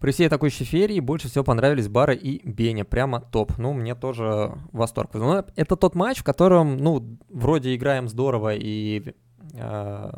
При 0.00 0.12
всей 0.12 0.30
такой 0.30 0.48
щеферии 0.48 0.98
больше 0.98 1.28
всего 1.28 1.44
понравились 1.44 1.88
Бара 1.88 2.14
и 2.14 2.40
Беня. 2.48 2.86
Прямо 2.86 3.20
топ. 3.20 3.58
Ну, 3.58 3.74
мне 3.74 3.94
тоже 3.94 4.54
восторг. 4.72 5.12
Но 5.12 5.44
это 5.56 5.76
тот 5.76 5.94
матч, 5.94 6.18
в 6.20 6.24
котором, 6.24 6.78
ну, 6.78 7.18
вроде 7.28 7.74
играем 7.74 8.08
здорово 8.08 8.54
и 8.54 9.14
э, 9.52 10.10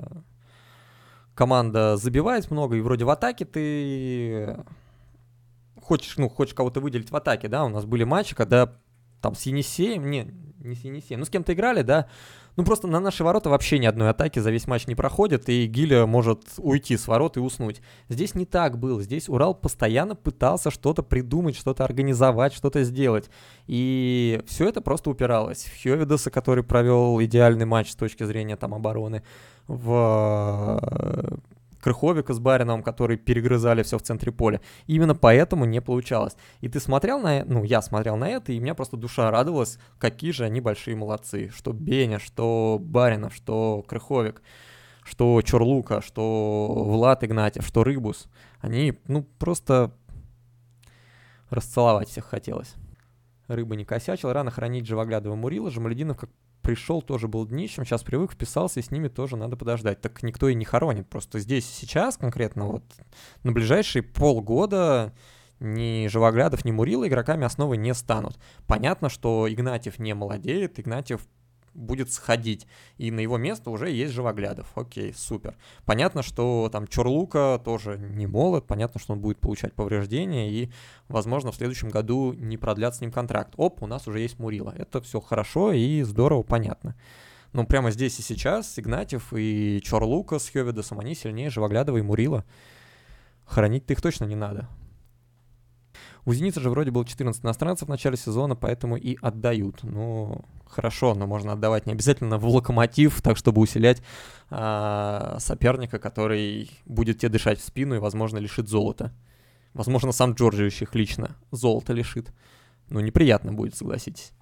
команда 1.35 1.97
забивает 1.97 2.49
много, 2.51 2.76
и 2.76 2.80
вроде 2.80 3.05
в 3.05 3.11
атаке 3.11 3.45
ты 3.45 4.64
хочешь, 5.83 6.16
ну, 6.16 6.28
хочешь 6.28 6.55
кого-то 6.55 6.80
выделить 6.80 7.11
в 7.11 7.16
атаке, 7.16 7.49
да, 7.49 7.64
у 7.64 7.68
нас 7.68 7.85
были 7.85 8.05
матчи, 8.05 8.37
когда 8.37 8.72
там 9.20 9.35
с 9.35 9.43
Енисеем, 9.43 10.09
не, 10.09 10.33
не 10.59 10.76
с 10.76 10.85
Енисеем, 10.85 11.20
ну, 11.20 11.26
с 11.26 11.30
кем-то 11.30 11.55
играли, 11.55 11.83
да, 11.83 12.09
ну, 12.57 12.65
просто 12.65 12.87
на 12.87 13.01
наши 13.01 13.25
ворота 13.25 13.49
вообще 13.49 13.79
ни 13.79 13.87
одной 13.87 14.11
атаки 14.11 14.39
за 14.39 14.51
весь 14.51 14.67
матч 14.67 14.87
не 14.87 14.95
проходит, 14.95 15.49
и 15.49 15.67
Гиля 15.67 16.07
может 16.07 16.43
уйти 16.59 16.97
с 16.97 17.09
ворот 17.09 17.37
и 17.37 17.41
уснуть. 17.41 17.81
Здесь 18.09 18.35
не 18.35 18.45
так 18.45 18.79
было. 18.79 19.03
Здесь 19.03 19.29
Урал 19.29 19.55
постоянно 19.55 20.15
пытался 20.15 20.71
что-то 20.71 21.03
придумать, 21.03 21.57
что-то 21.57 21.85
организовать, 21.85 22.53
что-то 22.53 22.83
сделать. 22.85 23.31
И 23.67 24.43
все 24.47 24.69
это 24.69 24.81
просто 24.81 25.11
упиралось 25.11 25.65
в 25.65 25.83
Хёвидаса, 25.83 26.31
который 26.31 26.63
провел 26.63 27.23
идеальный 27.23 27.65
матч 27.65 27.91
с 27.91 27.97
точки 27.97 28.25
зрения 28.25 28.57
там 28.57 28.75
обороны, 28.75 29.23
в 29.67 30.79
Крыховика 31.83 32.33
с 32.33 32.39
Бариновым, 32.39 32.83
которые 32.83 33.18
перегрызали 33.18 33.83
все 33.83 33.99
в 33.99 34.03
центре 34.03 34.30
поля. 34.30 34.61
Именно 34.87 35.16
поэтому 35.16 35.64
не 35.64 35.80
получалось. 35.80 36.37
И 36.61 36.68
ты 36.68 36.78
смотрел 36.78 37.18
на 37.18 37.45
ну, 37.45 37.64
я 37.64 37.83
смотрел 37.83 38.16
на 38.16 38.30
это, 38.30 38.53
и 38.53 38.61
меня 38.61 38.74
просто 38.74 38.97
душа 38.97 39.30
радовалась, 39.30 39.78
какие 39.99 40.30
же 40.30 40.45
они 40.45 40.61
большие 40.61 40.97
молодцы. 40.97 41.51
Что 41.55 41.72
Беня, 41.72 42.20
что 42.20 42.78
Баринов, 42.80 43.35
что 43.35 43.85
Крыховик, 43.89 44.43
что 45.03 45.43
Чорлука, 45.43 46.01
что 46.01 46.72
Влад 46.87 47.24
Игнатьев, 47.24 47.66
что 47.66 47.83
Рыбус. 47.83 48.28
Они, 48.61 48.97
ну, 49.09 49.24
просто 49.39 49.93
расцеловать 51.51 52.09
всех 52.09 52.26
хотелось. 52.26 52.74
Рыба 53.49 53.74
не 53.74 53.85
косячил, 53.85 54.33
рано 54.33 54.53
хранить 54.53 54.87
Живоглядова 54.87 55.35
Мурила, 55.35 55.70
Жамалединов 55.70 56.16
как 56.16 56.30
пришел, 56.63 57.03
тоже 57.03 57.29
был 57.29 57.47
днищем, 57.47 57.85
сейчас 57.85 58.03
привык, 58.03 58.33
вписался, 58.33 58.81
и 58.81 58.83
с 58.83 58.91
ними 58.91 59.09
тоже 59.09 59.37
надо 59.37 59.57
подождать. 59.57 60.01
Так 60.01 60.23
никто 60.23 60.49
и 60.49 60.55
не 60.55 60.65
хоронит. 60.65 61.09
Просто 61.09 61.39
здесь 61.39 61.67
сейчас 61.67 62.17
конкретно 62.17 62.67
вот 62.67 62.85
на 63.43 63.53
ближайшие 63.53 64.03
полгода 64.03 65.13
ни 65.61 66.09
Живоглядов, 66.09 66.65
ни 66.65 66.73
Мурила 66.73 67.07
игроками 67.07 67.45
основы 67.45 67.77
не 67.77 67.95
станут. 67.95 68.39
Понятно, 68.67 69.09
что 69.09 69.53
Игнатьев 69.53 69.99
не 69.99 70.15
молодеет, 70.15 70.81
Игнатьев 70.81 71.21
будет 71.75 72.12
сходить. 72.12 72.66
И 72.99 73.11
на 73.11 73.20
его 73.20 73.39
место 73.39 73.70
уже 73.70 73.91
есть 73.91 74.12
Живоглядов. 74.12 74.66
Окей, 74.75 75.12
супер. 75.14 75.57
Понятно, 75.85 76.23
что 76.23 76.68
там 76.70 76.87
Чорлука 76.87 77.61
тоже 77.64 77.99
не 77.99 78.27
молод, 78.27 78.66
понятно, 78.66 79.01
что 79.01 79.12
он 79.14 79.20
будет 79.20 79.39
получать 79.39 79.75
повреждения, 79.75 80.51
и, 80.51 80.70
возможно, 81.09 81.53
в 81.53 81.57
следующем 81.57 81.89
году 81.89 82.33
не 82.33 82.57
продлят 82.57 82.97
с 82.97 83.01
ним 83.01 83.11
контракт. 83.11 83.55
Оп, 83.57 83.83
у 83.83 83.87
нас 83.87 84.07
уже 84.07 84.20
есть 84.20 84.39
Мурила. 84.39 84.75
Это 84.77 85.01
все 85.01 85.20
хорошо 85.20 85.73
и 85.73 86.03
здорово, 86.03 86.43
понятно. 86.43 86.97
Но 87.53 87.66
прямо 87.66 87.91
здесь 87.91 88.18
и 88.18 88.23
сейчас 88.23 88.79
Игнатьев 88.79 89.33
и 89.35 89.81
Чорлука 89.83 90.39
с 90.39 90.49
Хёвидосом, 90.49 91.01
они 91.01 91.14
сильнее 91.14 91.51
Живоглядова 91.51 91.99
и 91.99 92.03
Мурила. 92.03 92.45
Хранить-то 93.45 93.93
их 93.93 94.01
точно 94.01 94.25
не 94.25 94.37
надо. 94.37 94.68
У 96.25 96.33
«Зенита» 96.33 96.61
же 96.61 96.70
вроде 96.70 96.91
было 96.91 97.05
14 97.05 97.45
иностранцев 97.45 97.89
в 97.89 97.91
начале 97.91 98.16
сезона, 98.16 98.55
поэтому 98.55 98.97
и 98.97 99.18
отдают. 99.20 99.83
Ну, 99.83 100.45
хорошо, 100.73 101.14
но 101.14 101.27
можно 101.27 101.53
отдавать 101.53 101.87
не 101.87 101.93
обязательно 101.93 102.39
в 102.39 102.47
«Локомотив», 102.47 103.20
так 103.23 103.37
чтобы 103.37 103.61
усилять 103.61 104.03
а, 104.51 105.37
соперника, 105.39 105.99
который 105.99 106.70
будет 106.87 107.18
тебе 107.18 107.29
дышать 107.29 107.61
в 107.61 107.64
спину 107.64 107.95
и, 107.95 107.99
возможно, 107.99 108.39
лишит 108.39 108.68
золота. 108.68 109.12
Возможно, 109.75 110.12
сам 110.12 110.33
Джорджевич 110.33 110.83
их 110.83 110.95
лично 110.95 111.37
золото 111.51 111.93
лишит. 111.93 112.33
Ну, 112.89 113.01
неприятно 113.01 113.53
будет, 113.53 113.75
согласитесь. 113.75 114.33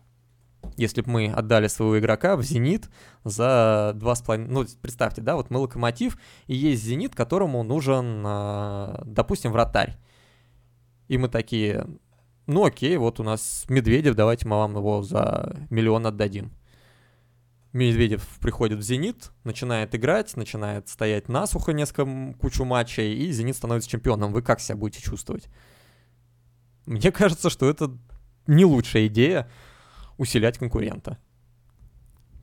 Если 0.77 1.03
бы 1.03 1.11
мы 1.11 1.29
отдали 1.29 1.69
своего 1.69 1.99
игрока 1.99 2.37
в 2.37 2.43
«Зенит» 2.43 2.91
за 3.25 3.93
2,5... 3.97 4.37
Ну, 4.49 4.67
представьте, 4.81 5.23
да, 5.23 5.37
вот 5.37 5.51
мы 5.51 5.59
«Локомотив», 5.59 6.19
и 6.47 6.55
есть 6.55 6.83
«Зенит», 6.83 7.15
которому 7.15 7.63
нужен, 7.63 8.23
а, 8.27 9.03
допустим, 9.05 9.53
вратарь. 9.53 9.99
И 11.09 11.19
мы 11.19 11.29
такие, 11.29 11.87
ну 12.51 12.65
окей, 12.65 12.97
вот 12.97 13.21
у 13.21 13.23
нас 13.23 13.65
Медведев, 13.69 14.17
давайте 14.17 14.49
мы 14.49 14.57
вам 14.57 14.77
его 14.77 15.03
за 15.03 15.57
миллион 15.71 16.07
отдадим. 16.07 16.51
Медведев 17.73 18.27
приходит 18.41 18.81
в 18.81 18.83
«Зенит», 18.83 19.31
начинает 19.45 19.95
играть, 19.95 20.37
начинает 20.37 20.89
стоять 20.89 21.29
насухо 21.29 21.73
несколько 21.73 22.35
кучу 22.41 22.65
матчей, 22.65 23.15
и 23.15 23.31
«Зенит» 23.31 23.55
становится 23.55 23.89
чемпионом. 23.89 24.33
Вы 24.33 24.43
как 24.43 24.59
себя 24.59 24.77
будете 24.77 25.01
чувствовать? 25.01 25.49
Мне 26.87 27.13
кажется, 27.13 27.51
что 27.51 27.71
это 27.71 27.97
не 28.49 28.65
лучшая 28.65 29.07
идея 29.07 29.49
усилять 30.19 30.59
конкурента. 30.59 31.19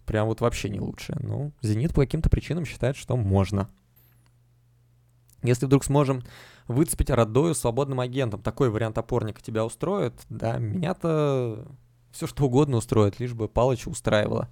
Прям 0.05 0.27
вот 0.27 0.39
вообще 0.39 0.69
не 0.69 0.79
лучшая. 0.79 1.19
Ну, 1.21 1.51
«Зенит» 1.61 1.93
по 1.93 2.01
каким-то 2.01 2.29
причинам 2.29 2.63
считает, 2.65 2.95
что 2.95 3.17
можно. 3.17 3.69
Если 5.43 5.65
вдруг 5.65 5.83
сможем 5.83 6.23
выцепить 6.67 7.09
Радою 7.09 7.53
свободным 7.55 7.99
агентом, 7.99 8.41
такой 8.41 8.69
вариант 8.69 8.97
опорника 8.97 9.41
тебя 9.41 9.65
устроит, 9.65 10.13
да, 10.29 10.57
меня-то 10.57 11.67
все 12.11 12.27
что 12.27 12.45
угодно 12.45 12.77
устроит, 12.77 13.19
лишь 13.19 13.33
бы 13.33 13.47
Палыча 13.47 13.89
устраивало. 13.89 14.49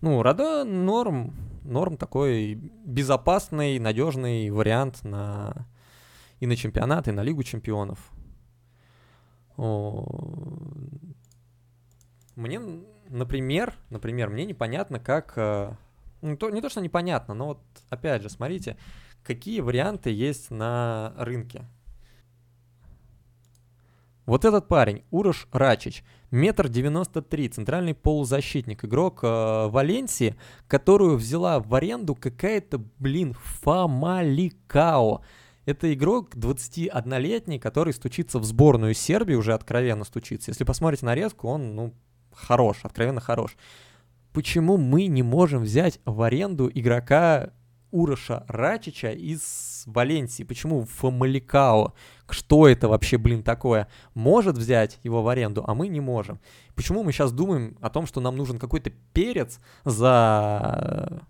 Ну, 0.00 0.22
Рада 0.22 0.64
норм, 0.64 1.34
норм 1.64 1.96
такой 1.96 2.54
безопасный, 2.54 3.78
надежный 3.78 4.50
вариант 4.50 5.04
на 5.04 5.66
и 6.38 6.46
на 6.46 6.54
чемпионат, 6.54 7.08
и 7.08 7.12
на 7.12 7.22
Лигу 7.22 7.42
чемпионов. 7.42 7.98
О... 9.56 10.06
Мне, 12.34 12.60
например, 13.08 13.74
например, 13.88 14.28
мне 14.28 14.44
непонятно, 14.44 15.00
как... 15.00 15.32
Э, 15.36 15.72
ну, 16.20 16.36
то, 16.36 16.50
не 16.50 16.60
то, 16.60 16.68
что 16.68 16.82
непонятно, 16.82 17.32
но 17.32 17.46
вот, 17.46 17.60
опять 17.88 18.22
же, 18.22 18.28
смотрите, 18.28 18.76
какие 19.26 19.60
варианты 19.60 20.10
есть 20.10 20.50
на 20.50 21.12
рынке. 21.18 21.64
Вот 24.24 24.44
этот 24.44 24.66
парень, 24.66 25.02
Урош 25.10 25.46
Рачич, 25.52 26.02
метр 26.32 26.68
девяносто 26.68 27.22
три, 27.22 27.48
центральный 27.48 27.94
полузащитник, 27.94 28.84
игрок 28.84 29.20
э, 29.22 29.68
Валенсии, 29.68 30.34
которую 30.66 31.16
взяла 31.16 31.60
в 31.60 31.72
аренду 31.74 32.16
какая-то, 32.16 32.80
блин, 32.98 33.34
Фамаликао. 33.34 35.22
Это 35.64 35.92
игрок 35.94 36.34
21-летний, 36.34 37.60
который 37.60 37.92
стучится 37.92 38.40
в 38.40 38.44
сборную 38.44 38.94
Сербии, 38.94 39.34
уже 39.34 39.54
откровенно 39.54 40.04
стучится. 40.04 40.50
Если 40.50 40.64
посмотрите 40.64 41.06
нарезку, 41.06 41.48
он, 41.48 41.76
ну, 41.76 41.94
хорош, 42.32 42.78
откровенно 42.82 43.20
хорош. 43.20 43.56
Почему 44.32 44.76
мы 44.76 45.06
не 45.06 45.22
можем 45.22 45.62
взять 45.62 46.00
в 46.04 46.20
аренду 46.22 46.68
игрока 46.72 47.52
Уроша 47.90 48.44
Рачича 48.48 49.12
из 49.12 49.84
Валенсии. 49.86 50.42
Почему 50.42 50.84
Фамаликао? 50.84 51.94
Что 52.28 52.68
это 52.68 52.88
вообще, 52.88 53.18
блин, 53.18 53.42
такое? 53.42 53.88
Может 54.14 54.58
взять 54.58 54.98
его 55.02 55.22
в 55.22 55.28
аренду, 55.28 55.64
а 55.66 55.74
мы 55.74 55.88
не 55.88 56.00
можем. 56.00 56.40
Почему 56.74 57.02
мы 57.02 57.12
сейчас 57.12 57.32
думаем 57.32 57.76
о 57.80 57.90
том, 57.90 58.06
что 58.06 58.20
нам 58.20 58.36
нужен 58.36 58.58
какой-то 58.58 58.90
перец 59.12 59.60
за, 59.84 61.22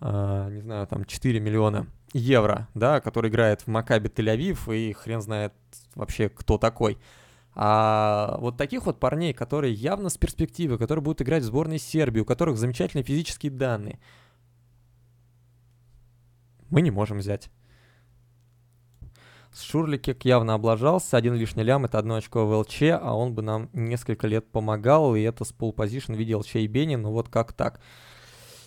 э, 0.00 0.48
не 0.52 0.60
знаю, 0.60 0.86
там 0.86 1.04
4 1.04 1.40
миллиона 1.40 1.86
евро, 2.12 2.68
да, 2.74 3.00
который 3.00 3.30
играет 3.30 3.62
в 3.62 3.66
Макаби 3.66 4.08
Тель-Авив, 4.08 4.74
и 4.74 4.92
хрен 4.92 5.20
знает 5.20 5.52
вообще, 5.94 6.28
кто 6.28 6.58
такой. 6.58 6.98
А 7.54 8.36
вот 8.38 8.56
таких 8.56 8.86
вот 8.86 9.00
парней, 9.00 9.32
которые 9.32 9.72
явно 9.72 10.10
с 10.10 10.18
перспективы, 10.18 10.78
которые 10.78 11.02
будут 11.02 11.22
играть 11.22 11.42
в 11.42 11.46
сборной 11.46 11.78
Сербии, 11.78 12.20
у 12.20 12.24
которых 12.24 12.58
замечательные 12.58 13.04
физические 13.04 13.50
данные– 13.50 13.98
мы 16.70 16.82
не 16.82 16.90
можем 16.90 17.18
взять. 17.18 17.50
С 19.52 19.62
Шурликек 19.62 20.24
явно 20.26 20.54
облажался, 20.54 21.16
один 21.16 21.34
лишний 21.34 21.62
лям 21.62 21.86
это 21.86 21.98
одно 21.98 22.16
очко 22.16 22.44
в 22.44 22.58
ЛЧ, 22.58 22.82
а 23.00 23.14
он 23.14 23.34
бы 23.34 23.40
нам 23.40 23.70
несколько 23.72 24.26
лет 24.26 24.50
помогал, 24.50 25.16
и 25.16 25.22
это 25.22 25.44
с 25.44 25.52
полпозишн 25.52 26.12
видел 26.12 26.42
Чей 26.42 26.66
и 26.66 26.68
Бенни, 26.68 26.96
ну 26.96 27.10
вот 27.10 27.30
как 27.30 27.54
так. 27.54 27.80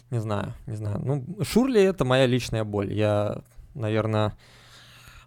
Не 0.09 0.19
знаю, 0.19 0.55
не 0.65 0.75
знаю. 0.75 0.99
Ну, 1.03 1.43
Шурли 1.43 1.81
это 1.81 2.05
моя 2.05 2.25
личная 2.25 2.63
боль. 2.63 2.91
Я, 2.91 3.43
наверное, 3.75 4.33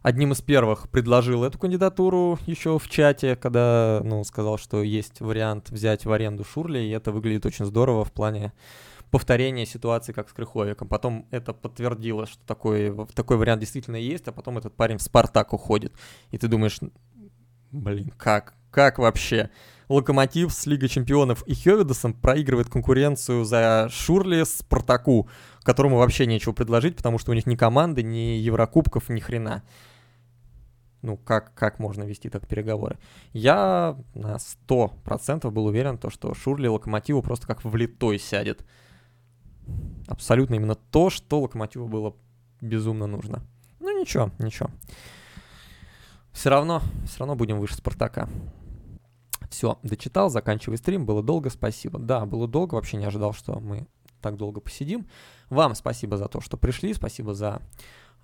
одним 0.02 0.32
из 0.32 0.40
первых 0.40 0.88
предложил 0.88 1.44
эту 1.44 1.58
кандидатуру 1.58 2.40
еще 2.46 2.80
в 2.80 2.88
чате, 2.88 3.36
когда, 3.36 4.00
ну, 4.02 4.24
сказал, 4.24 4.58
что 4.58 4.82
есть 4.82 5.20
вариант 5.20 5.70
взять 5.70 6.04
в 6.04 6.10
аренду 6.10 6.42
Шурли, 6.42 6.80
и 6.80 6.90
это 6.90 7.12
выглядит 7.12 7.46
очень 7.46 7.66
здорово 7.66 8.04
в 8.04 8.10
плане 8.10 8.52
повторения 9.12 9.66
ситуации, 9.66 10.12
как 10.12 10.30
с 10.30 10.32
Крыховиком. 10.32 10.88
Потом 10.88 11.26
это 11.30 11.52
подтвердило, 11.52 12.26
что 12.26 12.44
такой, 12.46 12.92
такой 13.14 13.36
вариант 13.36 13.60
действительно 13.60 13.96
есть, 13.96 14.26
а 14.26 14.32
потом 14.32 14.56
этот 14.56 14.74
парень 14.74 14.96
в 14.96 15.02
Спартак 15.02 15.52
уходит. 15.52 15.92
И 16.30 16.38
ты 16.38 16.48
думаешь, 16.48 16.80
блин, 17.70 18.10
как? 18.16 18.54
Как 18.70 18.98
вообще? 18.98 19.50
Локомотив 19.90 20.50
с 20.50 20.64
Лигой 20.64 20.88
Чемпионов 20.88 21.46
и 21.46 21.54
Хёвидосом 21.54 22.14
проигрывает 22.14 22.70
конкуренцию 22.70 23.44
за 23.44 23.88
Шурли 23.90 24.44
Спартаку, 24.44 25.28
которому 25.62 25.98
вообще 25.98 26.24
нечего 26.24 26.52
предложить, 26.52 26.96
потому 26.96 27.18
что 27.18 27.32
у 27.32 27.34
них 27.34 27.44
ни 27.44 27.54
команды, 27.54 28.02
ни 28.02 28.38
Еврокубков, 28.38 29.10
ни 29.10 29.20
хрена. 29.20 29.62
Ну, 31.02 31.18
как, 31.18 31.52
как 31.54 31.78
можно 31.78 32.04
вести 32.04 32.30
так 32.30 32.48
переговоры? 32.48 32.98
Я 33.34 33.98
на 34.14 34.38
100% 34.68 35.50
был 35.50 35.66
уверен, 35.66 35.98
то, 35.98 36.08
что 36.08 36.32
Шурли 36.32 36.68
Локомотиву 36.68 37.20
просто 37.20 37.46
как 37.46 37.62
влитой 37.62 38.18
сядет. 38.18 38.64
Абсолютно 40.06 40.54
именно 40.54 40.74
то, 40.74 41.10
что 41.10 41.40
Локомотиву 41.40 41.88
было 41.88 42.14
безумно 42.60 43.06
нужно. 43.06 43.42
Ну, 43.80 44.00
ничего, 44.00 44.30
ничего. 44.38 44.70
Все 46.32 46.50
равно, 46.50 46.82
все 47.06 47.20
равно 47.20 47.34
будем 47.34 47.60
выше 47.60 47.74
Спартака. 47.74 48.28
Все, 49.50 49.78
дочитал, 49.82 50.30
заканчивай 50.30 50.78
стрим, 50.78 51.04
было 51.04 51.22
долго, 51.22 51.50
спасибо. 51.50 51.98
Да, 51.98 52.24
было 52.24 52.48
долго, 52.48 52.74
вообще 52.74 52.96
не 52.96 53.04
ожидал, 53.04 53.34
что 53.34 53.60
мы 53.60 53.86
так 54.22 54.36
долго 54.36 54.60
посидим. 54.60 55.06
Вам 55.50 55.74
спасибо 55.74 56.16
за 56.16 56.28
то, 56.28 56.40
что 56.40 56.56
пришли, 56.56 56.94
спасибо 56.94 57.34
за 57.34 57.60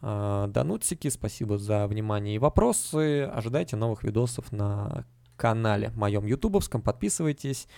э, 0.01 0.47
донутсики, 0.49 1.09
спасибо 1.09 1.59
за 1.59 1.87
внимание 1.87 2.37
и 2.37 2.39
вопросы. 2.39 3.25
Ожидайте 3.25 3.77
новых 3.77 4.05
видосов 4.05 4.51
на 4.53 5.05
канале 5.37 5.91
моем 5.91 6.25
ютубовском, 6.25 6.81
подписывайтесь. 6.81 7.69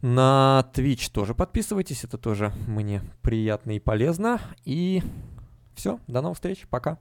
На 0.00 0.64
Twitch 0.74 1.10
тоже 1.12 1.34
подписывайтесь, 1.34 2.04
это 2.04 2.18
тоже 2.18 2.52
мне 2.66 3.02
приятно 3.22 3.72
и 3.72 3.80
полезно. 3.80 4.40
И 4.64 5.02
все, 5.74 5.98
до 6.06 6.20
новых 6.20 6.36
встреч, 6.36 6.66
пока. 6.70 6.98